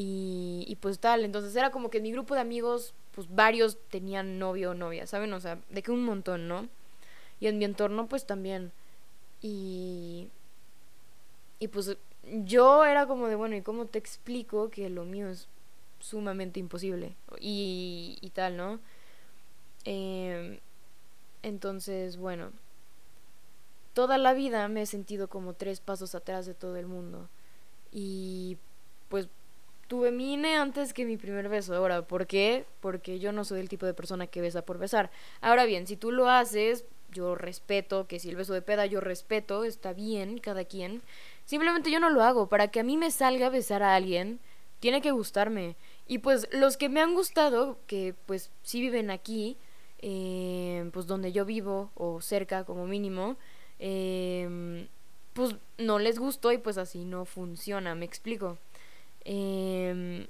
y, 0.01 0.65
y 0.69 0.77
pues 0.77 1.01
tal, 1.01 1.25
entonces 1.25 1.57
era 1.57 1.73
como 1.73 1.91
que 1.91 2.01
mi 2.01 2.13
grupo 2.13 2.37
de 2.37 2.41
amigos 2.41 2.95
pues 3.17 3.27
varios 3.35 3.79
tenían 3.91 4.39
novio 4.39 4.71
o 4.71 4.75
novia, 4.75 5.09
¿saben? 5.09 5.33
O 5.33 5.41
sea, 5.41 5.59
de 5.71 5.83
que 5.83 5.91
un 5.91 6.05
montón, 6.05 6.47
¿no? 6.47 6.69
Y 7.41 7.49
en 7.49 7.59
mi 7.59 7.65
entorno 7.65 8.07
pues 8.07 8.25
también 8.25 8.71
y 9.43 10.29
y 11.59 11.67
pues 11.67 11.97
yo 12.45 12.85
era 12.85 13.09
como 13.09 13.27
de, 13.27 13.35
bueno, 13.35 13.57
¿y 13.57 13.63
cómo 13.63 13.87
te 13.87 13.99
explico 13.99 14.71
que 14.71 14.89
lo 14.89 15.05
mío 15.05 15.29
es 15.29 15.49
sumamente 15.99 16.61
imposible? 16.61 17.17
Y, 17.41 18.19
y 18.21 18.31
tal, 18.31 18.57
¿no? 18.57 18.79
Eh, 19.85 20.61
entonces, 21.43 22.19
bueno, 22.19 22.53
toda 23.95 24.17
la 24.19 24.33
vida 24.35 24.69
me 24.69 24.83
he 24.83 24.87
sentido 24.87 25.27
como 25.29 25.55
tres 25.55 25.81
pasos 25.81 26.15
atrás 26.15 26.47
de 26.47 26.55
todo 26.55 26.77
el 26.77 26.87
mundo. 26.87 27.29
Y 27.91 28.59
pues 29.09 29.29
tuve 29.89 30.13
mi 30.13 30.35
INE 30.35 30.57
antes 30.57 30.93
que 30.93 31.05
mi 31.05 31.17
primer 31.17 31.49
beso. 31.49 31.75
Ahora, 31.75 32.03
¿por 32.03 32.27
qué? 32.27 32.67
Porque 32.81 33.19
yo 33.19 33.33
no 33.33 33.45
soy 33.45 33.61
el 33.61 33.69
tipo 33.69 33.87
de 33.87 33.95
persona 33.95 34.27
que 34.27 34.41
besa 34.41 34.63
por 34.63 34.79
besar. 34.79 35.11
Ahora 35.41 35.65
bien, 35.65 35.87
si 35.87 35.97
tú 35.97 36.13
lo 36.13 36.29
haces, 36.29 36.85
yo 37.11 37.35
respeto, 37.35 38.07
que 38.07 38.21
si 38.21 38.29
el 38.29 38.37
beso 38.37 38.53
de 38.53 38.63
peda 38.63 38.87
yo 38.87 39.01
respeto, 39.01 39.65
está 39.65 39.93
bien, 39.93 40.39
cada 40.39 40.65
quien. 40.65 41.03
Simplemente 41.47 41.91
yo 41.91 42.01
no 42.01 42.11
lo 42.11 42.23
hago. 42.23 42.49
Para 42.49 42.69
que 42.69 42.81
a 42.81 42.85
mí 42.85 42.97
me 42.97 43.11
salga 43.11 43.49
besar 43.49 43.83
a 43.83 43.95
alguien, 43.95 44.41
tiene 44.79 45.01
que 45.01 45.11
gustarme. 45.11 45.77
Y 46.07 46.19
pues 46.19 46.49
los 46.53 46.77
que 46.77 46.89
me 46.89 47.01
han 47.01 47.15
gustado, 47.15 47.79
que 47.87 48.15
pues 48.27 48.51
sí 48.63 48.81
viven 48.81 49.11
aquí, 49.11 49.57
eh, 50.01 50.89
pues 50.93 51.07
donde 51.07 51.33
yo 51.33 51.45
vivo, 51.47 51.91
o 51.95 52.21
cerca 52.21 52.65
como 52.65 52.87
mínimo, 52.87 53.37
eh, 53.79 54.87
pues 55.33 55.55
no 55.79 55.99
les 55.99 56.19
gustó 56.19 56.53
y 56.53 56.59
pues 56.59 56.79
así 56.79 57.05
no 57.05 57.25
funciona, 57.25 57.95
me 57.95 58.05
explico. 58.05 58.59
Eh, 59.31 60.27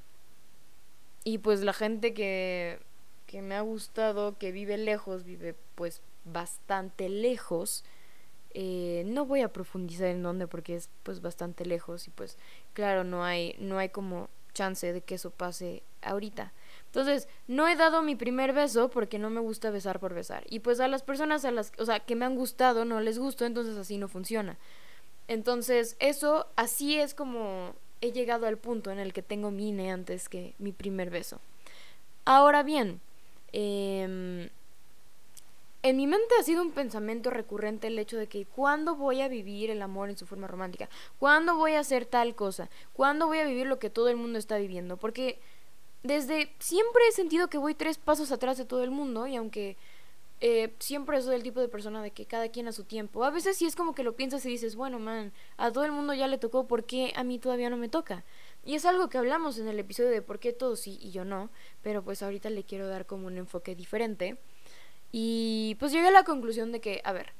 y 1.22 1.38
pues 1.38 1.60
la 1.60 1.72
gente 1.72 2.14
que, 2.14 2.80
que 3.28 3.42
me 3.42 3.54
ha 3.54 3.60
gustado, 3.60 4.36
que 4.38 4.50
vive 4.50 4.76
lejos, 4.76 5.22
vive 5.22 5.54
pues 5.76 6.02
bastante 6.24 7.08
lejos, 7.08 7.84
eh, 8.54 9.04
no 9.06 9.24
voy 9.24 9.42
a 9.42 9.52
profundizar 9.52 10.08
en 10.08 10.24
dónde 10.24 10.48
porque 10.48 10.74
es 10.74 10.90
pues 11.04 11.20
bastante 11.20 11.64
lejos 11.64 12.08
y 12.08 12.10
pues 12.10 12.38
claro 12.72 13.04
no 13.04 13.22
hay 13.22 13.54
no 13.58 13.78
hay 13.78 13.90
como 13.90 14.30
chance 14.52 14.92
de 14.92 15.00
que 15.00 15.14
eso 15.14 15.30
pase 15.30 15.84
ahorita. 16.02 16.52
Entonces 16.86 17.28
no 17.46 17.68
he 17.68 17.76
dado 17.76 18.02
mi 18.02 18.16
primer 18.16 18.52
beso 18.52 18.90
porque 18.90 19.20
no 19.20 19.30
me 19.30 19.40
gusta 19.40 19.70
besar 19.70 20.00
por 20.00 20.12
besar. 20.14 20.44
Y 20.50 20.58
pues 20.58 20.80
a 20.80 20.88
las 20.88 21.04
personas 21.04 21.44
a 21.44 21.52
las 21.52 21.72
o 21.78 21.84
sea 21.84 22.00
que 22.00 22.16
me 22.16 22.24
han 22.24 22.34
gustado 22.34 22.84
no 22.84 23.00
les 23.00 23.20
gusto 23.20 23.44
entonces 23.44 23.76
así 23.76 23.96
no 23.96 24.08
funciona. 24.08 24.58
Entonces 25.28 25.96
eso 26.00 26.48
así 26.56 26.98
es 26.98 27.14
como 27.14 27.74
he 28.00 28.12
llegado 28.12 28.46
al 28.46 28.58
punto 28.58 28.90
en 28.90 28.98
el 28.98 29.12
que 29.12 29.22
tengo 29.22 29.50
mi 29.50 29.68
INE 29.68 29.90
antes 29.90 30.28
que 30.28 30.54
mi 30.58 30.72
primer 30.72 31.10
beso. 31.10 31.40
Ahora 32.24 32.62
bien 32.62 33.00
eh, 33.52 34.50
en 35.82 35.96
mi 35.96 36.06
mente 36.06 36.34
ha 36.38 36.42
sido 36.42 36.62
un 36.62 36.72
pensamiento 36.72 37.30
recurrente 37.30 37.86
el 37.86 37.98
hecho 37.98 38.16
de 38.16 38.26
que 38.26 38.44
cuándo 38.44 38.96
voy 38.96 39.20
a 39.20 39.28
vivir 39.28 39.70
el 39.70 39.80
amor 39.80 40.10
en 40.10 40.18
su 40.18 40.26
forma 40.26 40.48
romántica, 40.48 40.88
cuándo 41.18 41.56
voy 41.56 41.72
a 41.72 41.80
hacer 41.80 42.04
tal 42.04 42.34
cosa, 42.34 42.68
cuándo 42.92 43.26
voy 43.26 43.38
a 43.38 43.46
vivir 43.46 43.66
lo 43.66 43.78
que 43.78 43.90
todo 43.90 44.08
el 44.08 44.16
mundo 44.16 44.38
está 44.38 44.58
viviendo, 44.58 44.96
porque 44.96 45.38
desde 46.02 46.52
siempre 46.58 47.02
he 47.08 47.12
sentido 47.12 47.48
que 47.48 47.58
voy 47.58 47.74
tres 47.74 47.96
pasos 47.98 48.32
atrás 48.32 48.58
de 48.58 48.64
todo 48.64 48.82
el 48.82 48.90
mundo 48.90 49.26
y 49.26 49.36
aunque 49.36 49.76
eh, 50.40 50.72
siempre 50.78 51.20
soy 51.20 51.34
el 51.34 51.42
tipo 51.42 51.60
de 51.60 51.68
persona 51.68 52.02
de 52.02 52.12
que 52.12 52.26
cada 52.26 52.48
quien 52.48 52.68
a 52.68 52.72
su 52.72 52.84
tiempo, 52.84 53.24
a 53.24 53.30
veces 53.30 53.56
sí 53.56 53.66
es 53.66 53.74
como 53.74 53.94
que 53.94 54.04
lo 54.04 54.14
piensas 54.14 54.44
y 54.46 54.50
dices, 54.50 54.76
bueno, 54.76 54.98
man, 54.98 55.32
a 55.56 55.72
todo 55.72 55.84
el 55.84 55.92
mundo 55.92 56.14
ya 56.14 56.28
le 56.28 56.38
tocó, 56.38 56.66
¿por 56.66 56.84
qué 56.84 57.12
a 57.16 57.24
mí 57.24 57.38
todavía 57.38 57.70
no 57.70 57.76
me 57.76 57.88
toca? 57.88 58.24
Y 58.64 58.74
es 58.74 58.84
algo 58.84 59.08
que 59.08 59.18
hablamos 59.18 59.58
en 59.58 59.66
el 59.66 59.78
episodio 59.78 60.10
de 60.10 60.22
por 60.22 60.38
qué 60.38 60.52
todos 60.52 60.80
sí 60.80 60.98
y 61.00 61.10
yo 61.10 61.24
no, 61.24 61.50
pero 61.82 62.02
pues 62.02 62.22
ahorita 62.22 62.50
le 62.50 62.62
quiero 62.62 62.86
dar 62.86 63.06
como 63.06 63.26
un 63.26 63.36
enfoque 63.36 63.74
diferente. 63.74 64.38
Y 65.10 65.76
pues 65.80 65.90
llegué 65.90 66.08
a 66.08 66.12
la 66.12 66.24
conclusión 66.24 66.70
de 66.70 66.80
que, 66.80 67.00
a 67.04 67.12
ver, 67.12 67.32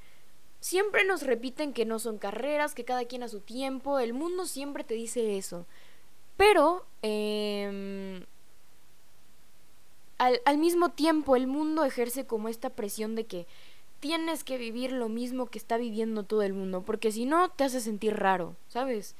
siempre 0.61 1.05
nos 1.05 1.23
repiten 1.23 1.73
que 1.73 1.85
no 1.85 1.99
son 1.99 2.19
carreras, 2.19 2.75
que 2.75 2.85
cada 2.85 3.05
quien 3.05 3.23
a 3.23 3.29
su 3.29 3.41
tiempo, 3.41 3.99
el 3.99 4.13
mundo 4.13 4.47
siempre 4.47 4.85
te 4.85 4.95
dice 4.95 5.37
eso. 5.37 5.67
Pero, 6.37 6.87
eh, 7.03 8.25
al, 10.19 10.41
al 10.45 10.59
mismo 10.59 10.91
tiempo, 10.91 11.37
el 11.37 11.47
mundo 11.47 11.85
ejerce 11.85 12.27
como 12.27 12.49
esta 12.49 12.71
presión 12.71 13.15
de 13.15 13.25
que 13.25 13.47
tienes 14.01 14.45
que 14.45 14.59
vivir 14.59 14.93
lo 14.93 15.09
mismo 15.09 15.47
que 15.47 15.59
está 15.59 15.77
viviendo 15.77 16.23
todo 16.23 16.43
el 16.43 16.53
mundo, 16.53 16.83
porque 16.83 17.11
si 17.11 17.25
no 17.25 17.51
te 17.51 17.65
hace 17.65 17.81
sentir 17.81 18.17
raro, 18.17 18.57
¿sabes? 18.69 19.17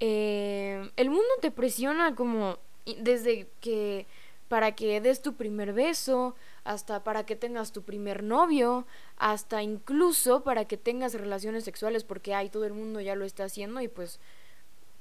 Eh, 0.00 0.90
el 0.96 1.10
mundo 1.10 1.28
te 1.40 1.50
presiona 1.50 2.14
como 2.14 2.58
desde 2.98 3.46
que 3.60 4.06
para 4.48 4.72
que 4.72 5.00
des 5.00 5.22
tu 5.22 5.34
primer 5.34 5.72
beso, 5.72 6.34
hasta 6.64 7.04
para 7.04 7.24
que 7.24 7.36
tengas 7.36 7.70
tu 7.70 7.82
primer 7.82 8.24
novio, 8.24 8.84
hasta 9.16 9.62
incluso 9.62 10.42
para 10.42 10.64
que 10.64 10.76
tengas 10.76 11.14
relaciones 11.14 11.62
sexuales, 11.62 12.02
porque 12.02 12.34
ay, 12.34 12.50
todo 12.50 12.64
el 12.64 12.72
mundo 12.72 13.00
ya 13.00 13.14
lo 13.14 13.24
está 13.24 13.44
haciendo 13.44 13.80
y 13.80 13.86
pues 13.86 14.18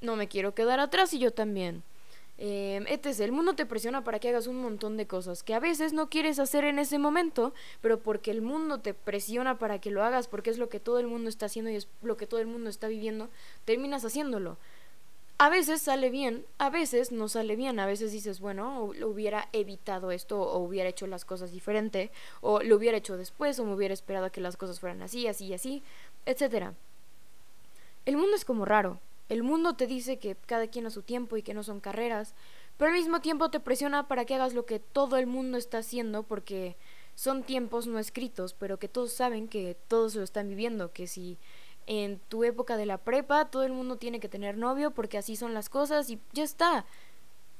no 0.01 0.15
me 0.15 0.27
quiero 0.27 0.53
quedar 0.53 0.79
atrás 0.79 1.13
y 1.15 1.19
yo 1.19 1.31
también. 1.31 1.81
Eh, 2.41 2.86
etc. 2.88 3.19
El 3.19 3.34
mundo 3.34 3.53
te 3.53 3.65
presiona 3.65 4.05
para 4.05 4.19
que 4.19 4.29
hagas 4.29 4.48
un 4.48 4.62
montón 4.62 4.96
de 4.96 5.05
cosas 5.05 5.43
que 5.43 5.53
a 5.53 5.60
veces 5.60 5.91
no 5.91 6.10
quieres 6.10 6.39
hacer 6.39 6.63
en 6.63 6.79
ese 6.79 6.98
momento, 6.98 7.53
pero 7.81 8.00
porque 8.00 8.31
el 8.31 8.41
mundo 8.41 8.79
te 8.79 8.93
presiona 8.93 9.60
para 9.60 9.79
que 9.79 9.91
lo 9.91 10.05
hagas, 10.05 10.29
porque 10.29 10.50
es 10.50 10.58
lo 10.58 10.69
que 10.69 10.79
todo 10.79 11.00
el 11.00 11.08
mundo 11.08 11.27
está 11.27 11.48
haciendo 11.48 11.69
y 11.69 11.75
es 11.75 11.89
lo 12.01 12.15
que 12.15 12.27
todo 12.27 12.39
el 12.39 12.48
mundo 12.48 12.69
está 12.69 12.88
viviendo, 12.88 13.29
terminas 13.65 14.05
haciéndolo. 14.05 14.58
A 15.38 15.50
veces 15.50 15.81
sale 15.81 16.10
bien, 16.10 16.46
a 16.60 16.69
veces 16.69 17.12
no 17.12 17.27
sale 17.27 17.58
bien, 17.58 17.77
a 17.77 17.86
veces 17.86 18.13
dices, 18.13 18.39
bueno, 18.39 18.84
hubiera 18.84 19.50
evitado 19.51 20.12
esto 20.12 20.41
o 20.41 20.60
hubiera 20.60 20.88
hecho 20.88 21.08
las 21.08 21.25
cosas 21.25 21.51
diferente 21.51 22.10
o 22.39 22.62
lo 22.62 22.77
hubiera 22.77 22.98
hecho 22.98 23.17
después 23.17 23.60
o 23.60 23.65
me 23.65 23.74
hubiera 23.74 23.93
esperado 23.93 24.27
a 24.27 24.29
que 24.29 24.39
las 24.39 24.55
cosas 24.55 24.79
fueran 24.79 25.01
así, 25.01 25.27
así 25.27 25.48
y 25.48 25.53
así, 25.53 25.84
etcétera. 26.25 26.74
El 28.05 28.15
mundo 28.15 28.38
es 28.38 28.46
como 28.46 28.63
raro. 28.63 29.00
El 29.29 29.43
mundo 29.43 29.75
te 29.75 29.88
dice 29.88 30.17
que 30.17 30.36
cada 30.36 30.67
quien 30.67 30.88
a 30.88 30.89
su 30.89 31.03
tiempo 31.03 31.38
y 31.38 31.43
que 31.43 31.53
no 31.53 31.63
son 31.63 31.79
carreras, 31.79 32.33
pero 32.77 32.91
al 32.91 32.98
mismo 32.98 33.21
tiempo 33.21 33.50
te 33.50 33.59
presiona 33.59 34.07
para 34.07 34.25
que 34.25 34.36
hagas 34.36 34.53
lo 34.53 34.65
que 34.65 34.79
todo 34.79 35.17
el 35.17 35.27
mundo 35.27 35.57
está 35.57 35.77
haciendo 35.77 36.24
porque 36.24 36.75
son 37.15 37.43
tiempos 37.43 37.86
no 37.86 38.00
escritos, 38.00 38.53
pero 38.53 38.79
que 38.79 38.88
todos 38.88 39.13
saben 39.13 39.48
que 39.48 39.77
todos 39.88 40.15
lo 40.15 40.24
están 40.24 40.50
viviendo, 40.50 40.91
que 40.91 41.05
si 41.05 41.38
en 41.86 42.19
tu 42.29 42.43
época 42.43 42.77
de 42.77 42.86
la 42.86 42.98
prepa 42.98 43.51
todo 43.51 43.63
el 43.63 43.74
mundo 43.74 43.98
tiene 43.98 44.19
que 44.19 44.29
tener 44.29 44.57
novio 44.57 44.91
porque 44.91 45.17
así 45.17 45.36
son 45.36 45.53
las 45.53 45.69
cosas 45.69 46.09
y 46.09 46.19
ya 46.33 46.43
está. 46.43 46.86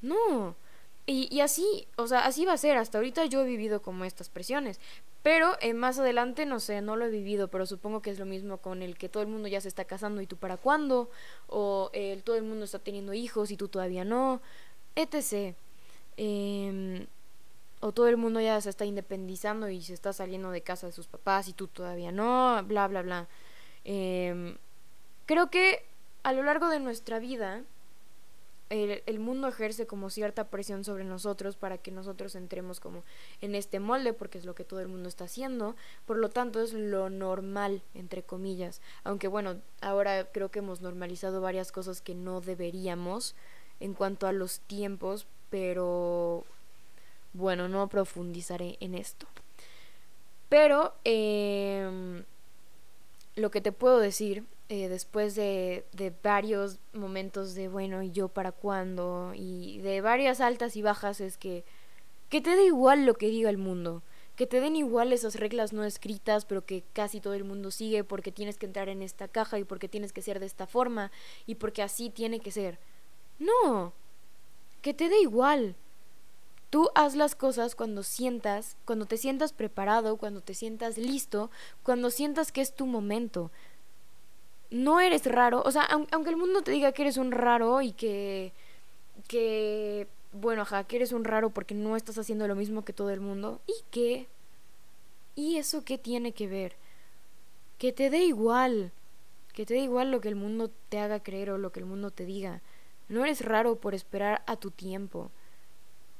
No. 0.00 0.56
Y, 1.10 1.26
y 1.28 1.40
así, 1.40 1.88
o 1.96 2.06
sea, 2.06 2.24
así 2.24 2.44
va 2.44 2.52
a 2.52 2.56
ser. 2.56 2.76
Hasta 2.76 2.98
ahorita 2.98 3.24
yo 3.24 3.40
he 3.42 3.44
vivido 3.44 3.82
como 3.82 4.04
estas 4.04 4.28
presiones. 4.28 4.78
Pero 5.24 5.56
eh, 5.60 5.74
más 5.74 5.98
adelante, 5.98 6.46
no 6.46 6.60
sé, 6.60 6.82
no 6.82 6.94
lo 6.94 7.04
he 7.04 7.10
vivido, 7.10 7.48
pero 7.48 7.66
supongo 7.66 8.00
que 8.00 8.10
es 8.10 8.18
lo 8.20 8.26
mismo 8.26 8.58
con 8.58 8.80
el 8.80 8.96
que 8.96 9.08
todo 9.08 9.24
el 9.24 9.28
mundo 9.28 9.48
ya 9.48 9.60
se 9.60 9.66
está 9.66 9.84
casando 9.84 10.22
y 10.22 10.28
tú 10.28 10.36
para 10.36 10.56
cuándo. 10.56 11.10
O 11.48 11.90
todo 12.22 12.36
el 12.36 12.44
mundo 12.44 12.64
está 12.64 12.78
teniendo 12.78 13.12
hijos 13.12 13.50
y 13.50 13.56
tú 13.56 13.66
todavía 13.66 14.04
no. 14.04 14.40
Etc. 14.94 15.56
Em, 16.16 17.06
o 17.80 17.90
todo 17.90 18.06
el 18.06 18.16
mundo 18.16 18.40
ya 18.40 18.60
se 18.60 18.70
está 18.70 18.84
independizando 18.84 19.68
y 19.68 19.82
se 19.82 19.94
está 19.94 20.12
saliendo 20.12 20.52
de 20.52 20.62
casa 20.62 20.86
de 20.86 20.92
sus 20.92 21.08
papás 21.08 21.48
y 21.48 21.54
tú 21.54 21.66
todavía 21.66 22.12
no. 22.12 22.62
Bla, 22.64 22.86
bla, 22.86 23.02
bla. 23.02 23.28
Eh, 23.84 24.56
creo 25.26 25.50
que 25.50 25.84
a 26.22 26.32
lo 26.32 26.44
largo 26.44 26.68
de 26.68 26.78
nuestra 26.78 27.18
vida 27.18 27.64
el, 28.70 29.18
mundo 29.18 29.48
ejerce 29.48 29.86
como 29.86 30.10
cierta 30.10 30.48
presión 30.48 30.84
sobre 30.84 31.02
nosotros 31.02 31.56
para 31.56 31.78
que 31.78 31.90
nosotros 31.90 32.36
entremos 32.36 32.78
como 32.78 33.02
en 33.40 33.56
este 33.56 33.80
molde 33.80 34.12
porque 34.12 34.38
es 34.38 34.44
lo 34.44 34.54
que 34.54 34.64
todo 34.64 34.80
el 34.80 34.86
mundo 34.86 35.08
está 35.08 35.24
haciendo. 35.24 35.74
Por 36.06 36.18
lo 36.18 36.28
tanto 36.30 36.60
es 36.62 36.72
lo 36.72 37.10
normal 37.10 37.82
entre 37.94 38.22
comillas. 38.22 38.80
Aunque 39.02 39.26
bueno 39.26 39.60
ahora 39.80 40.30
creo 40.30 40.50
que 40.50 40.60
hemos 40.60 40.80
normalizado 40.80 41.40
varias 41.40 41.72
cosas 41.72 42.00
que 42.00 42.14
no 42.14 42.40
deberíamos 42.40 43.34
en 43.80 43.94
cuanto 43.94 44.28
a 44.28 44.32
los 44.32 44.60
tiempos 44.60 45.26
pero 45.50 46.44
bueno 47.32 47.68
no 47.68 47.88
profundizaré 47.88 48.76
en 48.78 48.94
esto. 48.94 49.26
Pero 50.48 50.94
eh, 51.04 52.22
lo 53.34 53.50
que 53.50 53.60
te 53.60 53.72
puedo 53.72 53.98
decir 53.98 54.44
eh, 54.70 54.88
después 54.88 55.34
de, 55.34 55.84
de, 55.92 56.10
varios 56.22 56.78
momentos 56.94 57.54
de 57.54 57.68
bueno 57.68 58.02
y 58.02 58.10
yo 58.10 58.28
para 58.28 58.52
cuándo 58.52 59.32
y 59.34 59.78
de 59.80 60.00
varias 60.00 60.40
altas 60.40 60.76
y 60.76 60.82
bajas 60.82 61.20
es 61.20 61.36
que 61.36 61.64
que 62.30 62.40
te 62.40 62.56
dé 62.56 62.64
igual 62.64 63.04
lo 63.04 63.14
que 63.14 63.28
diga 63.28 63.50
el 63.50 63.58
mundo 63.58 64.02
que 64.36 64.46
te 64.46 64.60
den 64.60 64.76
igual 64.76 65.12
esas 65.12 65.34
reglas 65.34 65.74
no 65.74 65.84
escritas 65.84 66.46
pero 66.46 66.64
que 66.64 66.82
casi 66.94 67.20
todo 67.20 67.34
el 67.34 67.44
mundo 67.44 67.70
sigue 67.70 68.04
porque 68.04 68.32
tienes 68.32 68.56
que 68.56 68.64
entrar 68.64 68.88
en 68.88 69.02
esta 69.02 69.28
caja 69.28 69.58
y 69.58 69.64
porque 69.64 69.88
tienes 69.88 70.14
que 70.14 70.22
ser 70.22 70.40
de 70.40 70.46
esta 70.46 70.66
forma 70.66 71.12
y 71.46 71.56
porque 71.56 71.82
así 71.82 72.08
tiene 72.08 72.40
que 72.40 72.50
ser. 72.50 72.78
No 73.38 73.92
que 74.80 74.94
te 74.94 75.08
dé 75.08 75.20
igual. 75.20 75.76
Tú 76.70 76.88
haz 76.94 77.16
las 77.16 77.34
cosas 77.34 77.74
cuando 77.74 78.02
sientas, 78.02 78.76
cuando 78.84 79.06
te 79.06 79.16
sientas 79.16 79.52
preparado, 79.52 80.16
cuando 80.16 80.40
te 80.40 80.54
sientas 80.54 80.98
listo, 80.98 81.50
cuando 81.82 82.10
sientas 82.10 82.52
que 82.52 82.60
es 82.60 82.74
tu 82.74 82.86
momento. 82.86 83.50
No 84.70 85.00
eres 85.00 85.26
raro, 85.26 85.62
o 85.64 85.72
sea, 85.72 85.82
aunque 86.12 86.30
el 86.30 86.36
mundo 86.36 86.62
te 86.62 86.70
diga 86.70 86.92
que 86.92 87.02
eres 87.02 87.16
un 87.16 87.32
raro 87.32 87.82
y 87.82 87.92
que 87.92 88.52
que 89.28 90.06
bueno, 90.32 90.62
ajá, 90.62 90.84
que 90.84 90.96
eres 90.96 91.12
un 91.12 91.24
raro 91.24 91.50
porque 91.50 91.74
no 91.74 91.96
estás 91.96 92.18
haciendo 92.18 92.46
lo 92.46 92.54
mismo 92.54 92.84
que 92.84 92.92
todo 92.92 93.10
el 93.10 93.20
mundo 93.20 93.60
y 93.66 93.74
qué? 93.90 94.28
¿Y 95.34 95.56
eso 95.56 95.84
qué 95.84 95.98
tiene 95.98 96.32
que 96.32 96.46
ver? 96.46 96.76
Que 97.78 97.92
te 97.92 98.10
dé 98.10 98.24
igual, 98.24 98.92
que 99.52 99.66
te 99.66 99.74
dé 99.74 99.80
igual 99.80 100.10
lo 100.10 100.20
que 100.20 100.28
el 100.28 100.36
mundo 100.36 100.70
te 100.88 101.00
haga 101.00 101.22
creer 101.22 101.50
o 101.50 101.58
lo 101.58 101.72
que 101.72 101.80
el 101.80 101.86
mundo 101.86 102.10
te 102.10 102.26
diga. 102.26 102.62
No 103.08 103.24
eres 103.24 103.44
raro 103.44 103.76
por 103.76 103.94
esperar 103.94 104.42
a 104.46 104.56
tu 104.56 104.70
tiempo. 104.70 105.30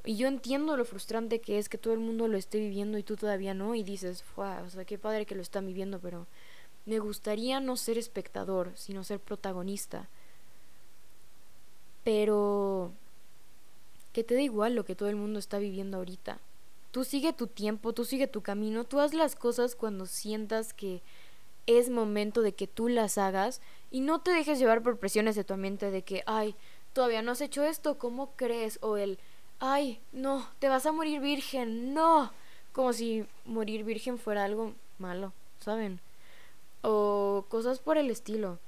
Y 0.05 0.17
yo 0.17 0.27
entiendo 0.29 0.77
lo 0.77 0.85
frustrante 0.85 1.41
que 1.41 1.59
es 1.59 1.69
que 1.69 1.79
todo 1.79 1.93
el 1.93 2.01
mundo 2.01 2.27
lo 2.27 2.39
esté 2.39 2.59
viviendo 2.59 2.99
y 2.99 3.03
tú 3.03 3.17
todavía 3.17 3.55
no. 3.55 3.75
Y 3.75 3.83
dices, 3.85 4.25
o 4.37 4.71
sea, 4.71 4.85
qué 4.85 4.99
padre 4.99 5.27
que 5.27 5.35
lo 5.35 5.43
están 5.43 5.67
viviendo, 5.67 6.01
pero 6.01 6.27
me 6.91 6.99
gustaría 6.99 7.61
no 7.61 7.77
ser 7.77 7.99
espectador, 7.99 8.73
sino 8.75 9.05
ser 9.05 9.21
protagonista. 9.21 10.09
Pero 12.03 12.91
que 14.13 14.25
te 14.25 14.35
da 14.35 14.41
igual 14.41 14.75
lo 14.75 14.85
que 14.85 14.97
todo 14.97 15.09
el 15.09 15.15
mundo 15.15 15.39
está 15.39 15.59
viviendo 15.59 15.99
ahorita. 15.99 16.41
Tú 16.91 17.05
sigue 17.05 17.33
tu 17.33 17.47
tiempo, 17.47 17.93
tú 17.93 18.05
sigue 18.05 18.27
tu 18.27 18.43
camino, 18.43 18.83
tú 18.83 18.99
haz 18.99 19.15
las 19.15 19.37
cosas 19.37 19.77
cuando 19.77 20.07
sientas 20.07 20.73
que 20.73 21.01
es 21.69 21.91
momento 21.91 22.43
de 22.43 22.55
que 22.55 22.67
tú 22.67 22.89
las 22.89 23.19
hagas 23.19 23.61
y 23.93 24.01
no 24.01 24.21
te 24.21 24.33
dejes 24.33 24.59
llevar 24.59 24.83
por 24.83 24.99
presiones 24.99 25.37
de 25.37 25.45
tu 25.45 25.57
mente 25.57 25.93
de 25.93 26.03
que, 26.03 26.25
ay, 26.27 26.57
todavía 26.93 27.23
no 27.23 27.31
has 27.31 27.41
hecho 27.41 27.63
esto, 27.63 27.99
¿cómo 27.99 28.33
crees? 28.35 28.81
O 28.83 28.97
el, 28.97 29.21
ay, 29.61 30.01
no, 30.11 30.45
te 30.59 30.69
vas 30.69 30.87
a 30.87 30.93
morir 30.93 31.21
virgen, 31.21 31.95
no. 31.95 32.33
Como 32.73 32.93
si 32.93 33.25
morir 33.45 33.85
virgen 33.85 34.19
fuera 34.19 34.43
algo 34.43 34.75
malo, 34.99 35.33
¿saben? 35.61 36.01
O 36.83 37.45
cosas 37.49 37.79
por 37.79 37.99
el 37.99 38.11
estilo. 38.11 38.59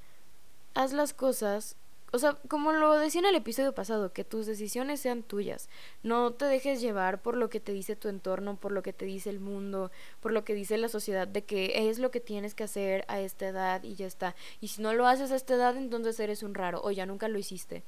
Haz 0.74 0.92
las 0.92 1.12
cosas 1.12 1.76
o 2.14 2.18
sea, 2.18 2.34
como 2.48 2.72
lo 2.72 2.92
decía 2.98 3.20
en 3.20 3.26
el 3.26 3.36
episodio 3.36 3.74
pasado, 3.74 4.12
que 4.12 4.22
tus 4.22 4.44
decisiones 4.44 5.00
sean 5.00 5.22
tuyas. 5.22 5.70
No 6.02 6.32
te 6.32 6.44
dejes 6.44 6.82
llevar 6.82 7.22
por 7.22 7.38
lo 7.38 7.48
que 7.48 7.58
te 7.58 7.72
dice 7.72 7.96
tu 7.96 8.08
entorno, 8.08 8.56
por 8.56 8.70
lo 8.70 8.82
que 8.82 8.92
te 8.92 9.06
dice 9.06 9.30
el 9.30 9.40
mundo, 9.40 9.90
por 10.20 10.30
lo 10.30 10.44
que 10.44 10.52
dice 10.52 10.76
la 10.76 10.90
sociedad, 10.90 11.26
de 11.26 11.42
que 11.42 11.88
es 11.88 11.98
lo 11.98 12.10
que 12.10 12.20
tienes 12.20 12.54
que 12.54 12.64
hacer 12.64 13.06
a 13.08 13.18
esta 13.20 13.48
edad 13.48 13.82
y 13.82 13.94
ya 13.94 14.06
está. 14.06 14.36
Y 14.60 14.68
si 14.68 14.82
no 14.82 14.92
lo 14.92 15.06
haces 15.06 15.32
a 15.32 15.36
esta 15.36 15.54
edad, 15.54 15.74
entonces 15.74 16.20
eres 16.20 16.42
un 16.42 16.54
raro 16.54 16.82
o 16.84 16.90
ya 16.90 17.06
nunca 17.06 17.28
lo 17.28 17.38
hiciste. 17.38 17.82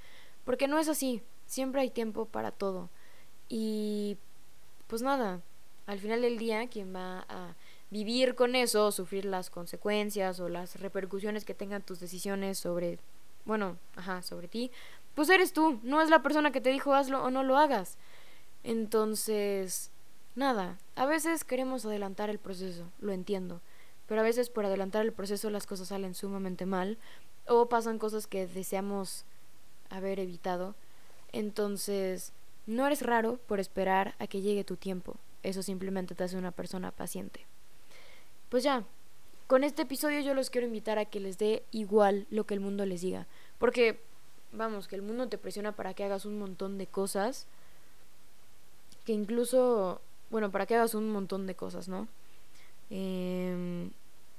Porque 0.47 0.69
no 0.69 0.79
es 0.79 0.89
así. 0.89 1.21
Siempre 1.45 1.83
hay 1.83 1.91
tiempo 1.91 2.25
para 2.25 2.51
todo. 2.51 2.89
Y 3.51 4.17
pues 4.87 5.03
nada, 5.03 5.43
al 5.85 5.99
final 5.99 6.23
del 6.23 6.39
día, 6.39 6.67
quien 6.69 6.95
va 6.97 7.27
a 7.29 7.55
vivir 7.91 8.35
con 8.35 8.55
eso, 8.55 8.91
sufrir 8.93 9.25
las 9.25 9.51
consecuencias 9.51 10.41
o 10.41 10.49
las 10.49 10.81
repercusiones 10.81 11.45
que 11.45 11.55
tengan 11.55 11.83
tus 11.83 12.01
decisiones 12.01 12.59
sobre 12.59 12.99
bueno, 13.45 13.77
ajá, 13.97 14.23
sobre 14.23 14.49
ti, 14.49 14.71
pues 15.15 15.29
eres 15.29 15.53
tú, 15.53 15.79
no 15.83 16.01
es 16.01 16.11
la 16.11 16.23
persona 16.23 16.51
que 16.51 16.61
te 16.61 16.71
dijo 16.71 16.95
hazlo 16.95 17.23
o 17.23 17.31
no 17.31 17.43
lo 17.43 17.57
hagas. 17.57 17.99
Entonces, 18.63 19.91
nada, 20.35 20.79
a 20.97 21.07
veces 21.07 21.45
queremos 21.45 21.85
adelantar 21.85 22.31
el 22.31 22.39
proceso, 22.39 22.91
lo 23.01 23.13
entiendo, 23.13 23.61
pero 24.07 24.21
a 24.21 24.25
veces 24.25 24.51
por 24.51 24.65
adelantar 24.65 25.05
el 25.05 25.13
proceso 25.13 25.51
las 25.51 25.67
cosas 25.67 25.89
salen 25.89 26.15
sumamente 26.15 26.67
mal 26.67 26.99
o 27.47 27.69
pasan 27.69 27.99
cosas 27.99 28.27
que 28.27 28.47
deseamos 28.47 29.25
haber 29.91 30.19
evitado. 30.19 30.75
Entonces, 31.33 32.33
no 32.67 32.87
eres 32.87 33.03
raro 33.03 33.39
por 33.47 33.61
esperar 33.61 34.15
a 34.19 34.27
que 34.27 34.41
llegue 34.41 34.65
tu 34.65 34.77
tiempo, 34.77 35.17
eso 35.43 35.63
simplemente 35.63 36.15
te 36.15 36.25
hace 36.25 36.39
una 36.39 36.53
persona 36.53 36.91
paciente. 36.91 37.47
Pues 38.55 38.63
ya, 38.63 38.85
con 39.49 39.65
este 39.65 39.83
episodio 39.83 40.21
yo 40.21 40.33
los 40.33 40.49
quiero 40.49 40.69
invitar 40.69 40.97
a 41.01 41.07
que 41.07 41.19
les 41.19 41.39
dé 41.39 41.65
igual 41.73 42.29
lo 42.31 42.45
que 42.45 42.55
el 42.55 42.61
mundo 42.61 42.87
les 42.87 43.01
diga. 43.01 43.27
Porque, 43.59 43.99
vamos, 44.53 44.87
que 44.87 44.95
el 44.95 45.03
mundo 45.03 45.29
te 45.29 45.39
presiona 45.39 45.73
para 45.73 45.93
que 45.93 46.05
hagas 46.05 46.25
un 46.25 46.39
montón 46.39 46.79
de 46.79 46.87
cosas. 46.87 47.49
Que 49.05 49.13
incluso, 49.13 50.01
bueno, 50.31 50.53
para 50.53 50.67
que 50.67 50.77
hagas 50.77 50.95
un 50.95 51.11
montón 51.11 51.49
de 51.49 51.57
cosas, 51.57 51.89
¿no? 51.89 52.07
Em, 52.91 53.91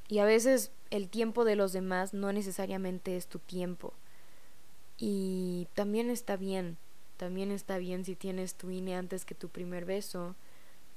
y 0.08 0.20
a 0.20 0.26
veces 0.26 0.72
el 0.92 1.10
tiempo 1.10 1.44
de 1.44 1.58
los 1.58 1.74
demás 1.74 2.14
no 2.14 2.32
necesariamente 2.32 3.18
es 3.18 3.28
tu 3.28 3.40
tiempo. 3.40 3.92
Y 4.98 5.68
también 5.74 6.10
está 6.10 6.38
bien. 6.38 6.78
También 7.18 7.52
está 7.52 7.78
bien 7.80 8.06
si 8.06 8.16
tienes 8.16 8.56
tu 8.56 8.70
INE 8.70 8.96
antes 8.96 9.26
que 9.26 9.36
tu 9.36 9.50
primer 9.50 9.84
beso 9.84 10.36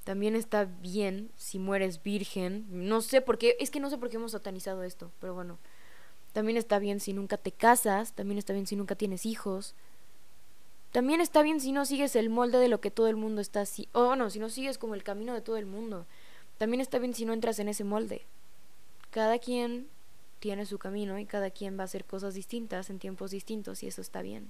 también 0.09 0.35
está 0.35 0.65
bien 0.65 1.29
si 1.35 1.59
mueres 1.59 2.01
virgen. 2.01 2.65
No 2.71 3.01
sé 3.01 3.21
por 3.21 3.37
qué, 3.37 3.55
es 3.59 3.69
que 3.69 3.79
no 3.79 3.91
sé 3.91 3.99
por 3.99 4.09
qué 4.09 4.15
hemos 4.15 4.31
satanizado 4.31 4.81
esto, 4.81 5.11
pero 5.19 5.35
bueno. 5.35 5.59
También 6.33 6.57
está 6.57 6.79
bien 6.79 6.99
si 6.99 7.13
nunca 7.13 7.37
te 7.37 7.51
casas, 7.51 8.13
también 8.13 8.39
está 8.39 8.53
bien 8.53 8.65
si 8.65 8.75
nunca 8.75 8.95
tienes 8.95 9.27
hijos. 9.27 9.75
También 10.91 11.21
está 11.21 11.43
bien 11.43 11.61
si 11.61 11.71
no 11.71 11.85
sigues 11.85 12.15
el 12.15 12.31
molde 12.31 12.57
de 12.57 12.69
lo 12.69 12.81
que 12.81 12.89
todo 12.89 13.07
el 13.07 13.17
mundo 13.17 13.39
está 13.39 13.61
así. 13.61 13.87
O 13.91 14.07
bueno, 14.07 14.31
si 14.31 14.39
no 14.39 14.49
sigues 14.49 14.79
como 14.79 14.95
el 14.95 15.03
camino 15.03 15.35
de 15.35 15.41
todo 15.41 15.57
el 15.57 15.67
mundo. 15.67 16.07
También 16.57 16.81
está 16.81 16.97
bien 16.97 17.13
si 17.13 17.25
no 17.25 17.33
entras 17.33 17.59
en 17.59 17.69
ese 17.69 17.83
molde. 17.83 18.25
Cada 19.11 19.37
quien 19.37 19.89
tiene 20.39 20.65
su 20.65 20.79
camino 20.79 21.19
y 21.19 21.27
cada 21.27 21.51
quien 21.51 21.77
va 21.77 21.83
a 21.83 21.85
hacer 21.85 22.03
cosas 22.03 22.33
distintas 22.33 22.89
en 22.89 22.97
tiempos 22.97 23.29
distintos 23.29 23.83
y 23.83 23.87
eso 23.87 24.01
está 24.01 24.23
bien. 24.23 24.49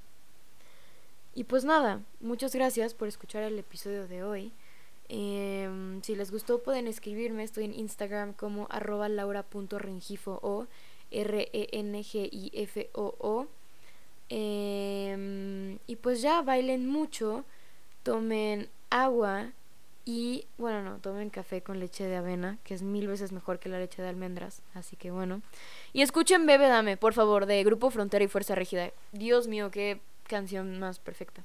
Y 1.35 1.43
pues 1.43 1.65
nada, 1.65 2.01
muchas 2.21 2.55
gracias 2.55 2.93
por 2.93 3.09
escuchar 3.09 3.43
el 3.43 3.59
episodio 3.59 4.07
de 4.07 4.23
hoy. 4.23 4.53
Em, 5.09 6.01
si 6.03 6.15
les 6.15 6.31
gustó 6.31 6.61
pueden 6.61 6.87
escribirme, 6.87 7.43
estoy 7.43 7.65
en 7.65 7.73
Instagram 7.73 8.33
como 8.33 8.67
arroba 8.69 9.07
o 9.07 10.67
R-E-N-G-I-F-O-O. 11.11 11.87
Em, 14.29 15.79
y 15.87 15.95
pues 15.95 16.21
ya 16.21 16.43
bailen 16.43 16.87
mucho, 16.87 17.43
tomen 18.03 18.69
agua 18.91 19.51
y 20.05 20.45
bueno, 20.57 20.83
no, 20.83 20.97
tomen 20.97 21.29
café 21.31 21.61
con 21.61 21.79
leche 21.79 22.03
de 22.03 22.15
avena, 22.15 22.59
que 22.63 22.75
es 22.75 22.83
mil 22.83 23.07
veces 23.07 23.31
mejor 23.31 23.59
que 23.59 23.69
la 23.69 23.79
leche 23.79 24.01
de 24.01 24.09
almendras, 24.09 24.61
así 24.75 24.95
que 24.95 25.09
bueno. 25.09 25.41
Y 25.93 26.03
escuchen 26.03 26.45
Bebe 26.45 26.67
Dame, 26.67 26.97
por 26.97 27.13
favor, 27.13 27.47
de 27.47 27.63
Grupo 27.63 27.89
Frontera 27.89 28.23
y 28.23 28.27
Fuerza 28.27 28.53
Rígida. 28.55 28.91
Dios 29.11 29.47
mío, 29.47 29.71
qué 29.71 29.99
canción 30.27 30.79
más 30.79 30.99
perfecta. 30.99 31.43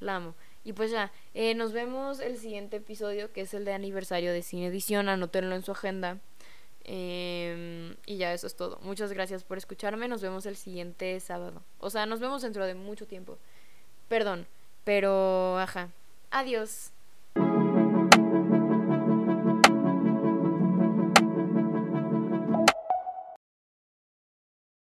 La 0.00 0.16
amo. 0.16 0.34
Y 0.66 0.72
pues 0.72 0.90
ya, 0.90 1.12
eh, 1.32 1.54
nos 1.54 1.72
vemos 1.72 2.18
el 2.18 2.38
siguiente 2.38 2.78
episodio, 2.78 3.32
que 3.32 3.42
es 3.42 3.54
el 3.54 3.64
de 3.64 3.72
aniversario 3.72 4.32
de 4.32 4.42
Cine 4.42 4.66
Edición. 4.66 5.08
Anótenlo 5.08 5.54
en 5.54 5.62
su 5.62 5.70
agenda. 5.70 6.18
Em, 6.82 7.94
y 8.04 8.16
ya, 8.16 8.34
eso 8.34 8.48
es 8.48 8.56
todo. 8.56 8.80
Muchas 8.82 9.12
gracias 9.12 9.44
por 9.44 9.58
escucharme. 9.58 10.08
Nos 10.08 10.22
vemos 10.22 10.44
el 10.44 10.56
siguiente 10.56 11.20
sábado. 11.20 11.62
O 11.78 11.88
sea, 11.88 12.04
nos 12.06 12.18
vemos 12.18 12.42
dentro 12.42 12.66
de 12.66 12.74
mucho 12.74 13.06
tiempo. 13.06 13.38
Perdón, 14.08 14.48
pero, 14.82 15.56
ajá. 15.56 15.90
Adiós. 16.32 16.90